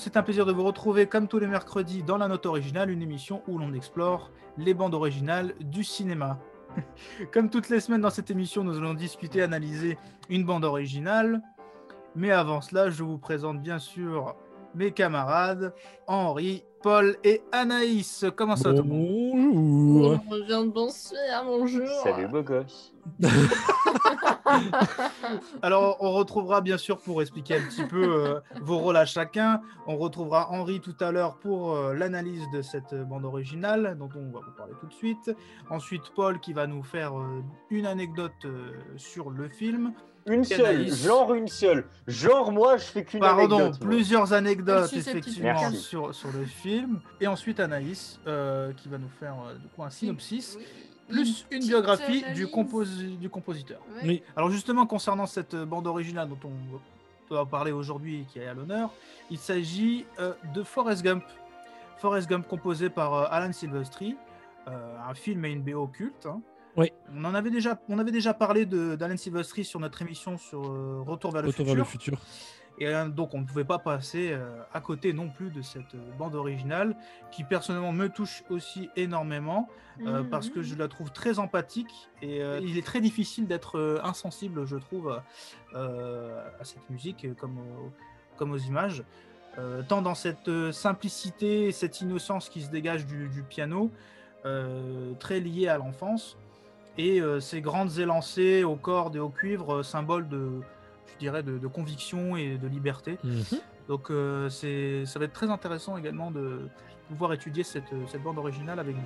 c'est 0.00 0.16
un 0.16 0.22
plaisir 0.22 0.46
de 0.46 0.52
vous 0.52 0.64
retrouver 0.64 1.06
comme 1.06 1.28
tous 1.28 1.38
les 1.38 1.46
mercredis 1.46 2.02
dans 2.02 2.16
la 2.16 2.26
note 2.26 2.46
originale, 2.46 2.90
une 2.90 3.02
émission 3.02 3.42
où 3.46 3.58
l'on 3.58 3.74
explore 3.74 4.30
les 4.56 4.72
bandes 4.72 4.94
originales 4.94 5.54
du 5.60 5.84
cinéma. 5.84 6.38
comme 7.32 7.50
toutes 7.50 7.68
les 7.68 7.80
semaines 7.80 8.00
dans 8.00 8.08
cette 8.08 8.30
émission, 8.30 8.64
nous 8.64 8.78
allons 8.78 8.94
discuter, 8.94 9.42
analyser 9.42 9.98
une 10.30 10.44
bande 10.44 10.64
originale. 10.64 11.42
Mais 12.16 12.30
avant 12.30 12.62
cela, 12.62 12.88
je 12.88 13.02
vous 13.02 13.18
présente 13.18 13.60
bien 13.60 13.78
sûr 13.78 14.34
mes 14.74 14.90
camarades 14.92 15.74
Henri, 16.06 16.64
Paul 16.82 17.16
et 17.24 17.42
Anaïs. 17.52 18.24
Comment 18.36 18.56
ça 18.56 18.72
tout 18.72 18.82
le 18.82 18.88
monde 18.88 19.52
Bonjour. 19.52 20.20
On 20.30 20.44
vient 20.46 20.64
de 20.64 20.70
bonsoir, 20.70 21.44
bonjour. 21.44 21.88
Salut 22.02 22.26
beau 22.28 22.42
gosse. 22.42 22.92
Alors, 25.62 25.98
on 26.00 26.12
retrouvera 26.12 26.60
bien 26.60 26.78
sûr 26.78 26.98
pour 26.98 27.20
expliquer 27.22 27.56
un 27.56 27.62
petit 27.62 27.84
peu 27.84 28.02
euh, 28.02 28.40
vos 28.62 28.78
rôles 28.78 28.96
à 28.96 29.04
chacun. 29.04 29.60
On 29.86 29.96
retrouvera 29.96 30.50
Henri 30.50 30.80
tout 30.80 30.96
à 31.00 31.12
l'heure 31.12 31.38
pour 31.38 31.72
euh, 31.72 31.94
l'analyse 31.94 32.44
de 32.52 32.62
cette 32.62 32.94
bande 32.94 33.24
originale, 33.24 33.96
dont 33.98 34.08
on 34.14 34.30
va 34.32 34.40
vous 34.40 34.52
parler 34.56 34.74
tout 34.80 34.86
de 34.86 34.92
suite. 34.92 35.30
Ensuite, 35.68 36.10
Paul 36.14 36.40
qui 36.40 36.52
va 36.52 36.66
nous 36.66 36.82
faire 36.82 37.18
euh, 37.18 37.42
une 37.70 37.86
anecdote 37.86 38.32
euh, 38.44 38.72
sur 38.96 39.30
le 39.30 39.48
film. 39.48 39.92
Une 40.26 40.44
seule, 40.44 40.64
Anaïs. 40.66 41.02
genre 41.04 41.32
une 41.34 41.48
seule. 41.48 41.86
Genre 42.06 42.52
moi, 42.52 42.76
je 42.76 42.84
fais 42.84 43.04
qu'une 43.04 43.20
Pardon, 43.20 43.56
anecdote. 43.58 43.80
moi. 43.80 43.90
plusieurs 43.90 44.32
anecdotes 44.32 44.92
effectivement 44.92 45.70
sur, 45.72 46.14
sur 46.14 46.30
le 46.32 46.44
film. 46.44 47.00
Et 47.20 47.26
ensuite 47.26 47.58
Anaïs 47.60 48.20
euh, 48.26 48.72
qui 48.74 48.88
va 48.88 48.98
nous 48.98 49.08
faire 49.18 49.34
euh, 49.46 49.54
du 49.54 49.66
coup 49.68 49.82
un 49.82 49.90
synopsis, 49.90 50.56
Oui. 50.58 50.64
plus 51.08 51.46
une 51.50 51.60
biographie 51.66 52.24
du, 52.34 52.46
composi- 52.46 53.18
du 53.18 53.28
compositeur. 53.30 53.80
Oui. 54.04 54.22
Alors 54.36 54.50
justement, 54.50 54.86
concernant 54.86 55.26
cette 55.26 55.54
euh, 55.54 55.64
bande 55.64 55.86
originale 55.86 56.28
dont 56.28 56.38
on 56.44 57.34
va 57.34 57.46
parler 57.46 57.72
aujourd'hui 57.72 58.20
et 58.20 58.24
qui 58.24 58.38
est 58.40 58.46
à 58.46 58.54
l'honneur, 58.54 58.90
il 59.30 59.38
s'agit 59.38 60.04
euh, 60.18 60.34
de 60.54 60.62
Forrest 60.62 61.02
Gump. 61.02 61.24
Forrest 61.98 62.28
Gump 62.28 62.46
composé 62.48 62.90
par 62.90 63.14
euh, 63.14 63.26
Alan 63.30 63.52
Silvestri, 63.52 64.16
euh, 64.68 64.96
un 65.08 65.14
film 65.14 65.44
et 65.44 65.50
une 65.50 65.62
BO 65.62 65.86
culte. 65.86 66.26
hein. 66.26 66.40
Oui. 66.76 66.92
On 67.14 67.24
en 67.24 67.34
avait 67.34 67.50
déjà, 67.50 67.80
on 67.88 67.98
avait 67.98 68.12
déjà 68.12 68.32
parlé 68.34 68.64
de- 68.66 68.94
d'Alan 68.94 69.16
Silvestri 69.16 69.64
sur 69.64 69.80
notre 69.80 70.00
émission 70.02 70.38
sur 70.38 70.62
euh, 70.64 71.02
Retour 71.06 71.32
vers 71.32 71.42
le 71.42 71.48
Retour 71.48 71.66
futur. 71.66 71.74
vers 71.74 71.84
le 71.84 71.90
futur. 71.90 72.20
Et 72.78 72.86
euh, 72.86 73.08
donc, 73.08 73.34
on 73.34 73.40
ne 73.40 73.44
pouvait 73.44 73.64
pas 73.64 73.78
passer 73.78 74.30
euh, 74.32 74.62
à 74.72 74.80
côté 74.80 75.12
non 75.12 75.28
plus 75.28 75.50
de 75.50 75.60
cette 75.60 75.96
bande 76.16 76.34
originale 76.34 76.96
qui, 77.30 77.44
personnellement, 77.44 77.92
me 77.92 78.08
touche 78.08 78.42
aussi 78.48 78.88
énormément 78.96 79.68
euh, 80.06 80.22
parce 80.22 80.48
que 80.48 80.62
je 80.62 80.74
la 80.76 80.88
trouve 80.88 81.10
très 81.12 81.38
empathique 81.38 82.08
et 82.22 82.40
euh, 82.42 82.58
il 82.62 82.78
est 82.78 82.86
très 82.86 83.02
difficile 83.02 83.46
d'être 83.46 84.00
insensible, 84.02 84.64
je 84.64 84.76
trouve, 84.76 85.20
euh, 85.74 86.48
à 86.58 86.64
cette 86.64 86.88
musique 86.88 87.26
comme, 87.38 87.58
au- 87.58 87.92
comme 88.36 88.52
aux 88.52 88.58
images. 88.58 89.02
Euh, 89.58 89.82
tant 89.86 90.00
dans 90.00 90.14
cette 90.14 90.48
simplicité 90.70 91.66
et 91.66 91.72
cette 91.72 92.00
innocence 92.00 92.48
qui 92.48 92.62
se 92.62 92.70
dégage 92.70 93.04
du, 93.04 93.28
du 93.28 93.42
piano, 93.42 93.90
euh, 94.46 95.12
très 95.18 95.40
liée 95.40 95.68
à 95.68 95.76
l'enfance, 95.76 96.38
et 97.04 97.20
euh, 97.20 97.40
ces 97.40 97.60
grandes 97.60 97.98
élancées 97.98 98.64
aux 98.64 98.76
cordes 98.76 99.16
et 99.16 99.20
au 99.20 99.30
cuivre, 99.30 99.76
euh, 99.76 99.82
symbole 99.82 100.28
de, 100.28 100.60
je 101.14 101.18
dirais, 101.18 101.42
de, 101.42 101.58
de 101.58 101.66
conviction 101.66 102.36
et 102.36 102.58
de 102.58 102.68
liberté. 102.68 103.18
Mhm. 103.24 103.58
Donc 103.88 104.10
euh, 104.10 104.48
c'est, 104.48 105.04
ça 105.06 105.18
va 105.18 105.24
être 105.24 105.32
très 105.32 105.50
intéressant 105.50 105.96
également 105.96 106.30
de 106.30 106.68
pouvoir 107.08 107.32
étudier 107.32 107.64
cette, 107.64 107.92
cette 108.10 108.22
bande 108.22 108.38
originale 108.38 108.78
avec 108.78 108.94
vous. 108.94 109.02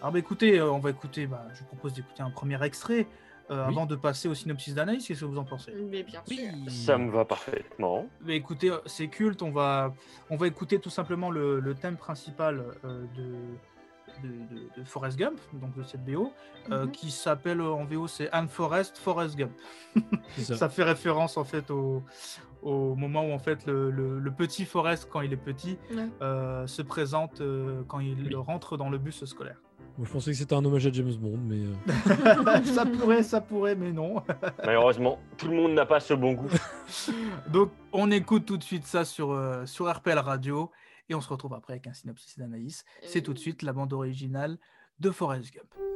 Alors 0.00 0.12
bah, 0.12 0.18
écoutez, 0.18 0.58
euh, 0.58 0.70
on 0.70 0.80
va 0.80 0.90
écouter, 0.90 1.26
bah, 1.26 1.46
je 1.54 1.60
vous 1.60 1.66
propose 1.66 1.92
d'écouter 1.94 2.22
un 2.22 2.30
premier 2.30 2.62
extrait 2.62 3.06
euh, 3.50 3.62
Oui. 3.66 3.72
avant 3.72 3.86
de 3.86 3.94
passer 3.96 4.26
au 4.28 4.34
synopsis 4.34 4.74
d'Anaïs. 4.74 5.06
Qu'est-ce 5.06 5.20
que 5.20 5.24
vous 5.26 5.38
en 5.38 5.44
pensez? 5.44 5.72
Mais 5.90 6.02
bien 6.02 6.22
sûr. 6.26 6.50
Ça 6.68 6.98
me 6.98 7.10
va 7.10 7.24
parfaitement. 7.24 8.06
Mais 8.26 8.36
écoutez, 8.36 8.70
euh, 8.70 8.78
c'est 8.86 9.08
culte, 9.08 9.42
on 9.42 9.50
va, 9.52 9.94
on 10.30 10.36
va 10.36 10.46
écouter 10.46 10.78
tout 10.78 10.90
simplement 10.90 11.30
le, 11.30 11.60
le 11.60 11.74
thème 11.74 11.96
principal 11.96 12.54
euh, 12.84 13.04
de, 13.16 13.26
de, 14.22 14.28
de- 14.28 14.80
de 14.80 14.84
Forrest 14.84 15.18
Gump, 15.18 15.38
donc 15.54 15.76
de 15.76 15.82
cette 15.82 16.04
BO, 16.04 16.32
euh, 16.70 16.84
Mhm. 16.84 16.90
qui 16.92 17.10
s'appelle 17.10 17.60
en 17.60 17.84
VO 17.84 18.06
c'est 18.06 18.30
Anne 18.30 18.48
Forrest, 18.48 18.98
Forrest 18.98 19.36
Gump. 19.36 19.52
Ça. 20.38 20.56
Ça 20.56 20.68
fait 20.68 20.84
référence 20.84 21.36
en 21.36 21.44
fait 21.44 21.70
au, 21.70 22.02
au 22.62 22.94
moment 22.94 23.24
où 23.28 23.32
en 23.32 23.38
fait 23.38 23.66
le, 23.66 23.90
le- 23.90 24.18
le 24.18 24.30
petit 24.30 24.64
Forrest, 24.64 25.08
quand 25.10 25.20
il 25.20 25.32
est 25.32 25.36
petit, 25.36 25.78
Ouais. 25.94 26.08
euh, 26.22 26.66
se 26.66 26.82
présente 26.82 27.40
euh, 27.40 27.82
quand 27.88 28.00
il 28.00 28.28
Oui. 28.28 28.34
rentre 28.34 28.76
dans 28.76 28.88
le 28.90 28.98
bus 28.98 29.24
scolaire. 29.24 29.60
Moi, 29.96 30.08
je 30.08 30.12
pensais 30.12 30.32
que 30.32 30.36
c'était 30.36 30.56
un 30.56 30.64
hommage 30.64 30.84
à 30.88 30.90
James 30.90 31.12
Bond, 31.14 31.38
mais 31.44 31.60
euh, 31.60 31.84
ça 32.64 32.84
pourrait, 32.84 33.22
ça 33.22 33.40
pourrait, 33.40 33.76
mais 33.76 33.92
non. 33.92 34.16
Malheureusement, 34.64 35.20
tout 35.36 35.46
le 35.46 35.54
monde 35.54 35.72
n'a 35.72 35.86
pas 35.86 36.00
ce 36.00 36.14
bon 36.14 36.32
goût. 36.32 36.48
Donc 37.48 37.70
on 37.92 38.10
écoute 38.10 38.44
tout 38.44 38.56
de 38.56 38.64
suite 38.64 38.86
ça 38.86 39.04
sur, 39.04 39.30
euh, 39.30 39.64
sur 39.66 39.88
RPL 39.88 40.18
Radio 40.18 40.70
et 41.08 41.14
on 41.14 41.20
se 41.20 41.28
retrouve 41.28 41.54
après 41.54 41.74
avec 41.74 41.86
un 41.86 41.92
synopsis 41.92 42.38
d'Anaïs. 42.38 42.84
C'est 43.02 43.22
tout 43.22 43.34
de 43.34 43.38
suite 43.38 43.62
la 43.62 43.72
bande 43.72 43.92
originale 43.92 44.58
de 45.00 45.10
Forrest 45.10 45.52
Gump. 45.52 45.93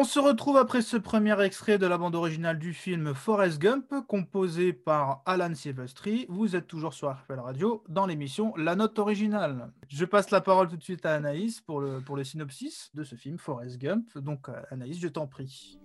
On 0.00 0.04
se 0.04 0.20
retrouve 0.20 0.56
après 0.56 0.80
ce 0.80 0.96
premier 0.96 1.42
extrait 1.42 1.76
de 1.76 1.84
la 1.84 1.98
bande 1.98 2.14
originale 2.14 2.60
du 2.60 2.72
film 2.72 3.14
Forrest 3.14 3.58
Gump, 3.58 3.92
composé 4.06 4.72
par 4.72 5.22
Alan 5.26 5.52
Silvestri. 5.52 6.24
Vous 6.28 6.54
êtes 6.54 6.68
toujours 6.68 6.94
sur 6.94 7.10
RFL 7.10 7.40
Radio 7.40 7.82
dans 7.88 8.06
l'émission 8.06 8.54
La 8.56 8.76
Note 8.76 8.96
Originale. 9.00 9.72
Je 9.88 10.04
passe 10.04 10.30
la 10.30 10.40
parole 10.40 10.68
tout 10.68 10.76
de 10.76 10.84
suite 10.84 11.04
à 11.04 11.16
Anaïs 11.16 11.60
pour 11.62 11.80
le, 11.80 11.98
pour 11.98 12.16
synopsis 12.24 12.92
de 12.94 13.02
ce 13.02 13.16
film 13.16 13.38
Forrest 13.38 13.76
Gump. 13.78 14.16
Donc 14.18 14.48
euh, 14.48 14.52
Anaïs, 14.70 15.00
je 15.00 15.08
t'en 15.08 15.26
prie. 15.26 15.80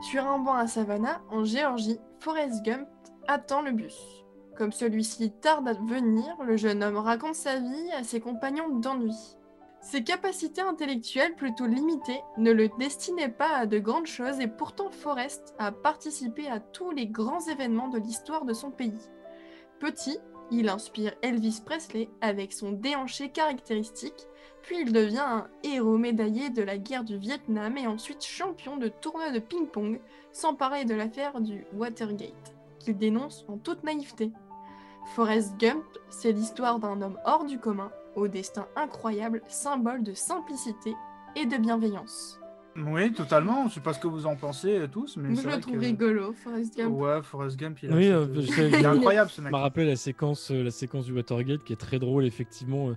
Sur 0.00 0.26
un 0.26 0.38
banc 0.38 0.54
à 0.54 0.66
Savannah, 0.66 1.20
en 1.28 1.44
Géorgie, 1.44 1.98
Forrest 2.20 2.64
Gump 2.64 2.88
attend 3.28 3.60
le 3.60 3.72
bus. 3.72 4.24
Comme 4.56 4.72
celui-ci 4.72 5.30
tarde 5.30 5.68
à 5.68 5.74
venir, 5.74 6.24
le 6.42 6.56
jeune 6.56 6.82
homme 6.82 6.96
raconte 6.96 7.34
sa 7.34 7.58
vie 7.58 7.92
à 7.98 8.02
ses 8.02 8.20
compagnons 8.20 8.78
d'ennui. 8.78 9.36
Ses 9.82 10.04
capacités 10.04 10.60
intellectuelles 10.60 11.34
plutôt 11.34 11.66
limitées 11.66 12.22
ne 12.38 12.52
le 12.52 12.68
destinaient 12.78 13.28
pas 13.28 13.56
à 13.56 13.66
de 13.66 13.78
grandes 13.78 14.06
choses 14.06 14.38
et 14.38 14.46
pourtant 14.46 14.90
Forrest 14.90 15.54
a 15.58 15.72
participé 15.72 16.46
à 16.46 16.60
tous 16.60 16.92
les 16.92 17.08
grands 17.08 17.44
événements 17.48 17.88
de 17.88 17.98
l'histoire 17.98 18.44
de 18.44 18.52
son 18.52 18.70
pays. 18.70 19.10
Petit, 19.80 20.18
il 20.52 20.68
inspire 20.68 21.14
Elvis 21.22 21.62
Presley 21.64 22.08
avec 22.20 22.52
son 22.52 22.70
déhanché 22.70 23.30
caractéristique, 23.30 24.28
puis 24.62 24.82
il 24.82 24.92
devient 24.92 25.18
un 25.18 25.48
héros 25.64 25.98
médaillé 25.98 26.50
de 26.50 26.62
la 26.62 26.78
guerre 26.78 27.04
du 27.04 27.18
Vietnam 27.18 27.76
et 27.76 27.88
ensuite 27.88 28.24
champion 28.24 28.76
de 28.76 28.86
tournoi 28.86 29.32
de 29.32 29.40
ping-pong, 29.40 30.00
sans 30.30 30.54
parler 30.54 30.84
de 30.84 30.94
l'affaire 30.94 31.40
du 31.40 31.66
Watergate, 31.74 32.54
qu'il 32.78 32.96
dénonce 32.96 33.44
en 33.48 33.58
toute 33.58 33.82
naïveté. 33.82 34.30
Forrest 35.16 35.56
Gump, 35.58 35.84
c'est 36.08 36.32
l'histoire 36.32 36.78
d'un 36.78 37.02
homme 37.02 37.18
hors 37.24 37.44
du 37.44 37.58
commun, 37.58 37.90
au 38.16 38.28
destin 38.28 38.66
incroyable, 38.76 39.42
symbole 39.48 40.02
de 40.02 40.14
simplicité 40.14 40.94
et 41.36 41.46
de 41.46 41.56
bienveillance. 41.56 42.38
Oui, 42.76 43.12
totalement. 43.12 43.68
Je 43.68 43.74
sais 43.74 43.80
pas 43.80 43.92
ce 43.92 44.00
que 44.00 44.06
vous 44.08 44.24
en 44.24 44.34
pensez 44.34 44.78
euh, 44.78 44.86
tous, 44.86 45.18
mais 45.18 45.28
Moi, 45.28 45.42
je 45.42 45.48
le 45.48 45.60
trouve 45.60 45.74
que- 45.74 45.80
rigolo, 45.80 46.32
Forrest 46.32 46.74
Gump. 46.76 46.98
Ouais, 46.98 47.22
Forrest 47.22 47.58
Gump, 47.58 47.78
il, 47.82 47.92
a 47.92 47.94
Oui, 47.96 48.06
euh, 48.08 48.26
je 48.40 48.62
il 48.68 48.74
est 48.76 48.84
incroyable 48.86 49.28
ce 49.30 49.36
Ça 49.36 49.42
mec. 49.42 49.52
m'a 49.52 49.58
rappelé 49.58 49.86
la 49.86 49.96
séquence, 49.96 50.50
euh, 50.50 50.62
la 50.64 50.70
séquence 50.70 51.04
du 51.04 51.12
Watergate 51.12 51.62
qui 51.64 51.74
est 51.74 51.76
très 51.76 51.98
drôle, 51.98 52.24
effectivement. 52.24 52.90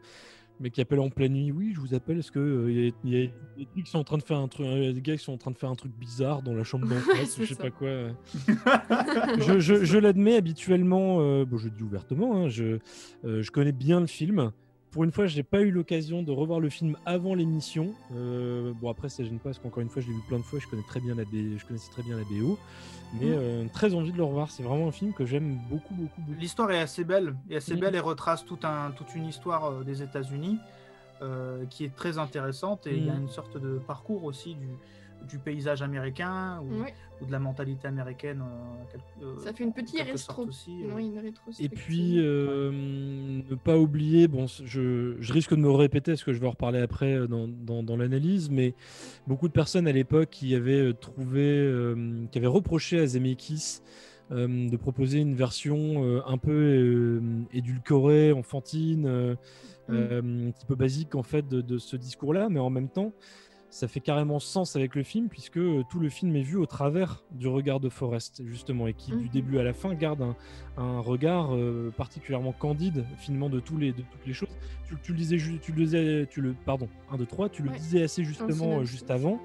mais 0.62 0.70
qui 0.70 0.80
appelle 0.80 1.02
en 1.02 1.10
pleine 1.10 1.34
nuit. 1.34 1.52
Oui, 1.52 1.74
je 1.76 1.82
vous 1.82 1.94
appelle. 1.94 2.20
Est-ce 2.20 2.32
que 2.32 2.40
euh, 2.40 2.72
il 2.72 2.86
y, 2.86 2.88
a- 2.88 2.94
il 3.04 3.10
y 3.14 3.24
a 3.26 3.28
des 3.58 3.66
trucs 3.66 3.84
qui 3.84 3.92
sont 3.92 4.00
en 4.00 4.06
train 4.06 4.18
de 4.18 4.24
faire 4.24 4.38
un 4.38 4.48
truc, 4.48 4.66
euh, 4.66 4.94
des 4.94 5.02
gars 5.02 5.18
qui 5.18 5.24
sont 5.26 5.34
en 5.34 5.38
train 5.38 5.52
de 5.52 5.58
faire 5.58 5.70
un 5.70 5.76
truc 5.76 5.92
bizarre 5.92 6.42
dans 6.42 6.54
la 6.54 6.64
chambre 6.64 6.88
d'en 6.88 6.96
face, 7.18 7.38
je 7.38 7.44
sais 7.46 7.56
ça. 7.56 7.64
pas 7.64 7.72
quoi. 7.72 7.88
euh. 7.90 8.12
je 9.40 9.60
je- 9.60 9.84
je 9.84 9.98
l'admets 9.98 10.38
habituellement. 10.38 11.18
euh, 11.20 11.44
bon, 11.46 11.58
je 11.58 11.66
le 11.66 11.72
dis 11.72 11.84
ouvertement. 11.84 12.38
hein, 12.38 12.48
je 12.48 12.80
euh, 13.26 13.42
je 13.42 13.52
connais 13.52 13.74
bien 13.74 14.00
le 14.00 14.08
film. 14.08 14.52
Pour 14.96 15.04
une 15.04 15.12
fois, 15.12 15.28
je 15.28 15.36
n'ai 15.36 15.44
pas 15.44 15.60
eu 15.62 15.72
l'occasion 15.72 16.24
de 16.24 16.32
revoir 16.32 16.62
le 16.62 16.70
film 16.70 16.96
avant 17.04 17.36
l'émission. 17.36 17.98
Euh, 18.12 18.74
bon, 18.74 18.90
après, 18.90 19.10
ça 19.10 19.26
gêne 19.26 19.42
pas 19.42 19.50
parce 19.50 19.60
qu'encore 19.60 19.84
une 19.84 19.90
fois, 19.90 20.02
je 20.02 20.08
l'ai 20.08 20.14
vu 20.14 20.22
plein 20.22 20.40
de 20.40 20.46
fois. 20.46 20.58
Je 20.58 20.68
connais 20.68 20.84
très 20.84 21.02
bien 21.02 21.16
la 21.16 21.26
B... 21.26 21.58
je 21.58 21.66
connaissais 21.66 21.90
très 21.90 22.02
bien 22.02 22.16
la 22.16 22.24
BO, 22.24 22.58
mais 23.12 23.26
Mm. 23.26 23.34
euh, 23.34 23.68
très 23.74 23.94
envie 23.94 24.14
de 24.14 24.18
le 24.18 24.24
revoir. 24.24 24.52
C'est 24.52 24.64
vraiment 24.64 24.88
un 24.88 24.94
film 24.94 25.14
que 25.14 25.26
j'aime 25.26 25.58
beaucoup, 25.58 25.94
beaucoup, 25.96 26.22
beaucoup. 26.22 26.40
L'histoire 26.40 26.72
est 26.72 26.80
assez 26.80 27.04
belle, 27.04 27.38
et 27.50 27.58
assez 27.58 27.76
Mhm. 27.76 27.80
belle 27.82 27.96
et 27.96 28.00
retrace 28.00 28.46
tout 28.46 28.60
un, 28.64 28.92
toute 28.94 29.14
une 29.16 29.26
histoire 29.26 29.66
euh, 29.66 29.84
des 29.84 30.02
États-Unis 30.02 30.64
euh, 31.22 31.66
qui 31.68 31.84
est 31.86 31.96
très 31.96 32.18
intéressante. 32.18 32.88
Et 32.88 32.98
il 32.98 33.04
y 33.04 33.10
a 33.10 33.16
Mhm. 33.16 33.22
une 33.22 33.30
sorte 33.30 33.58
de 33.58 33.80
parcours 33.80 34.24
aussi 34.24 34.56
du, 34.56 34.80
du 35.28 35.40
paysage 35.40 35.82
américain 35.82 36.62
ou, 36.62 36.84
Oui, 36.84 36.90
ou 37.22 37.26
de 37.26 37.32
la 37.32 37.40
mentalité 37.40 37.88
américaine. 37.88 38.42
euh, 38.42 38.84
quel- 38.92 39.02
euh, 39.28 39.40
ça 39.44 39.54
fait 39.54 39.64
une 39.64 39.74
petite 39.74 40.00
rétro... 40.02 40.46
aussi, 40.48 40.84
euh. 40.84 40.90
oui, 40.96 41.08
une 41.08 41.34
Et 41.60 41.70
puis, 41.70 42.20
euh, 42.20 42.72
ne 42.72 43.56
pas 43.56 43.78
oublier, 43.78 44.28
bon, 44.28 44.46
je, 44.48 45.16
je 45.20 45.34
risque 45.34 45.52
de 45.52 45.60
me 45.60 45.70
répéter 45.70 46.12
parce 46.12 46.24
que 46.24 46.34
je 46.34 46.40
vais 46.40 46.48
en 46.48 46.52
reparler 46.52 46.80
après 46.80 47.28
dans, 47.28 47.48
dans- 47.48 47.84
dans 47.84 47.98
l'analyse, 47.98 48.50
mais 48.50 48.74
beaucoup 49.28 49.48
de 49.48 49.54
personnes 49.54 49.88
à 49.88 49.92
l'époque 49.92 50.30
qui 50.30 50.56
avaient 50.56 50.94
trouvé, 50.94 51.42
euh, 51.44 52.26
qui 52.32 52.38
avaient 52.38 52.48
reproché 52.48 53.00
à 53.00 53.08
Zemeckis 53.08 53.80
euh, 54.32 54.70
de 54.70 54.76
proposer 54.78 55.20
une 55.20 55.36
version 55.36 56.04
euh, 56.04 56.22
un 56.26 56.38
peu 56.40 56.52
euh, 56.52 57.22
édulcorée, 57.54 58.32
enfantine, 58.32 59.06
euh, 59.06 59.36
euh, 59.92 60.48
un 60.48 60.52
petit 60.52 60.66
peu 60.66 60.74
basique 60.74 61.14
en 61.14 61.22
fait 61.22 61.48
de, 61.48 61.62
de 61.62 61.78
ce 61.78 61.96
discours-là, 61.96 62.50
mais 62.50 62.60
en 62.60 62.72
même 62.72 62.90
temps, 62.90 63.14
ça 63.76 63.90
fait 63.90 64.00
carrément 64.00 64.40
sens 64.40 64.78
avec 64.78 64.96
le 64.96 65.04
film 65.04 65.28
puisque 65.28 65.58
euh, 65.58 65.84
tout 65.90 66.00
le 66.00 66.08
film 66.08 66.34
est 66.38 66.42
vu 66.42 66.56
au 66.56 66.66
travers 66.66 67.24
du 67.32 67.50
regard 67.50 67.82
de 67.82 67.90
Forrest 67.90 68.42
justement 68.46 68.88
et 68.88 68.94
qui 68.94 69.12
du 69.12 69.18
Mhm. 69.18 69.30
début 69.30 69.60
à 69.60 69.64
la 69.64 69.74
fin 69.74 69.94
garde 69.96 70.22
un, 70.22 70.36
un 70.78 71.00
regard 71.02 71.54
euh, 71.54 71.92
particulièrement 71.98 72.54
candide 72.54 73.04
finalement 73.18 73.50
de 73.50 73.60
tous 73.60 73.76
les 73.78 73.92
de 73.92 74.02
toutes 74.02 74.26
les 74.26 74.34
choses. 74.34 74.48
Tu, 74.88 74.96
tu 75.04 75.12
le 75.12 75.18
disais 75.18 75.38
tu 75.62 75.74
le 75.74 75.84
disais 75.84 76.26
tu 76.32 76.40
le 76.40 76.54
pardon 76.66 76.88
1 77.12 77.18
2 77.18 77.26
3 77.26 77.50
tu 77.50 77.64
le 77.64 77.70
Ouais. 77.72 77.78
disais 77.78 78.04
assez 78.04 78.24
justement 78.24 78.80
euh, 78.80 78.84
juste 78.86 79.12
avant. 79.12 79.42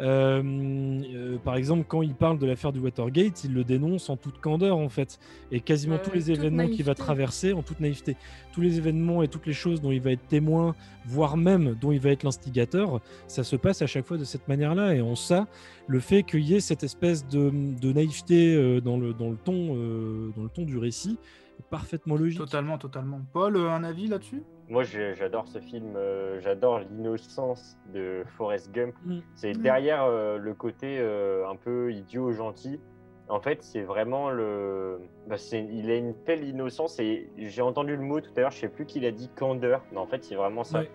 Euh, 0.00 0.42
euh, 0.44 1.38
par 1.38 1.54
exemple, 1.56 1.84
quand 1.86 2.02
il 2.02 2.14
parle 2.14 2.38
de 2.38 2.46
l'affaire 2.46 2.72
du 2.72 2.80
Watergate, 2.80 3.44
il 3.44 3.54
le 3.54 3.62
dénonce 3.62 4.10
en 4.10 4.16
toute 4.16 4.40
candeur 4.40 4.76
en 4.76 4.88
fait, 4.88 5.18
et 5.52 5.60
quasiment 5.60 5.94
Ouais, 5.94 6.02
tous 6.02 6.12
les 6.12 6.30
événements 6.32 6.66
qu'il 6.66 6.82
va 6.84 6.90
naïveté. 6.92 7.02
traverser 7.02 7.52
en 7.52 7.62
toute 7.62 7.78
naïveté, 7.78 8.16
tous 8.52 8.60
les 8.60 8.78
événements 8.78 9.22
et 9.22 9.28
toutes 9.28 9.46
les 9.46 9.52
choses 9.52 9.80
dont 9.80 9.92
il 9.92 10.00
va 10.00 10.10
être 10.10 10.26
témoin, 10.26 10.74
voire 11.06 11.36
même 11.36 11.76
dont 11.80 11.92
il 11.92 12.00
va 12.00 12.10
être 12.10 12.24
l'instigateur, 12.24 13.00
ça 13.28 13.44
se 13.44 13.54
passe 13.56 13.82
à 13.82 13.86
chaque 13.86 14.04
fois 14.04 14.16
de 14.18 14.24
cette 14.24 14.48
manière-là. 14.48 14.94
Et 14.94 15.00
en 15.00 15.14
ça, 15.14 15.46
le 15.86 16.00
fait 16.00 16.24
qu'il 16.24 16.40
y 16.40 16.54
ait 16.54 16.60
cette 16.60 16.82
espèce 16.82 17.26
de, 17.28 17.50
de 17.80 17.92
naïveté 17.92 18.54
euh, 18.56 18.80
dans, 18.80 18.96
le, 18.98 19.12
dans, 19.14 19.30
le 19.30 19.36
ton, 19.36 19.76
euh, 19.76 20.30
dans 20.36 20.42
le 20.42 20.48
ton 20.48 20.62
du 20.64 20.76
récit 20.78 21.18
est 21.60 21.68
parfaitement 21.70 22.16
logique. 22.16 22.38
Totalement, 22.38 22.78
totalement. 22.78 23.20
Paul, 23.32 23.56
euh, 23.56 23.70
un 23.70 23.84
avis 23.84 24.08
là-dessus? 24.08 24.42
Moi, 24.68 24.82
j'adore 24.82 25.46
ce 25.46 25.58
film. 25.58 25.94
euh, 25.96 26.40
j'adore 26.40 26.78
l'innocence 26.80 27.76
de 27.92 28.24
Forrest 28.36 28.72
Gump. 28.72 28.94
Mm. 29.04 29.18
C'est 29.34 29.52
Mm. 29.56 29.62
derrière 29.62 30.04
euh, 30.04 30.38
le 30.38 30.54
côté 30.54 30.98
euh, 30.98 31.46
un 31.48 31.56
peu 31.56 31.92
idiot, 31.92 32.32
gentil. 32.32 32.80
En 33.28 33.40
fait, 33.40 33.62
c'est 33.62 33.82
vraiment 33.82 34.30
le. 34.30 35.00
bah, 35.26 35.36
il 35.52 35.90
a 35.90 35.96
une 35.96 36.14
telle 36.24 36.44
innocence 36.44 36.98
et 36.98 37.30
j'ai 37.38 37.62
entendu 37.62 37.96
le 37.96 38.02
mot 38.02 38.20
tout 38.20 38.30
à 38.36 38.40
l'heure. 38.40 38.50
Je 38.50 38.58
sais 38.60 38.68
plus 38.68 38.84
qui 38.86 39.00
l'a 39.00 39.10
dit, 39.12 39.30
candeur. 39.34 39.82
Mais 39.92 39.98
en 39.98 40.06
fait, 40.06 40.22
c'est 40.24 40.34
vraiment 40.34 40.64
ça. 40.64 40.80
Ouais. 40.80 40.90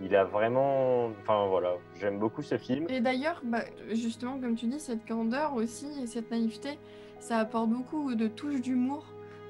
Il 0.00 0.14
a 0.14 0.24
vraiment. 0.24 1.06
Enfin 1.22 1.46
voilà, 1.48 1.74
j'aime 1.98 2.18
beaucoup 2.18 2.42
ce 2.42 2.58
film. 2.58 2.86
Et 2.88 3.00
d'ailleurs, 3.00 3.40
bah, 3.44 3.62
justement, 3.92 4.38
comme 4.38 4.54
tu 4.56 4.66
dis, 4.66 4.78
cette 4.80 5.06
candeur 5.06 5.54
aussi 5.54 5.86
et 6.02 6.06
cette 6.06 6.30
naïveté, 6.30 6.78
ça 7.18 7.38
apporte 7.38 7.70
beaucoup 7.70 8.14
de 8.14 8.28
touches 8.28 8.60
d'humour 8.60 9.04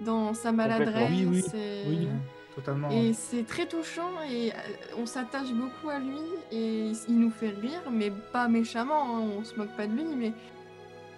dans 0.04 0.32
sa 0.34 0.52
maladresse. 0.52 1.10
Oui, 1.10 1.26
oui, 1.30 1.44
et- 1.54 1.84
oui. 1.88 2.08
Totalement. 2.56 2.90
Et 2.90 3.12
c'est 3.12 3.46
très 3.46 3.66
touchant 3.66 4.10
et 4.28 4.50
euh, 4.50 4.54
on 4.98 5.04
s'attache 5.06 5.52
beaucoup 5.52 5.90
à 5.90 5.98
lui 5.98 6.18
et 6.50 6.90
il 7.08 7.18
nous 7.20 7.30
fait 7.30 7.50
rire, 7.50 7.82
mais 7.92 8.10
pas 8.32 8.48
méchamment, 8.48 9.16
hein, 9.18 9.20
on 9.38 9.44
se 9.44 9.54
moque 9.56 9.76
pas 9.76 9.86
de 9.86 9.92
lui, 9.92 10.04
mais 10.16 10.32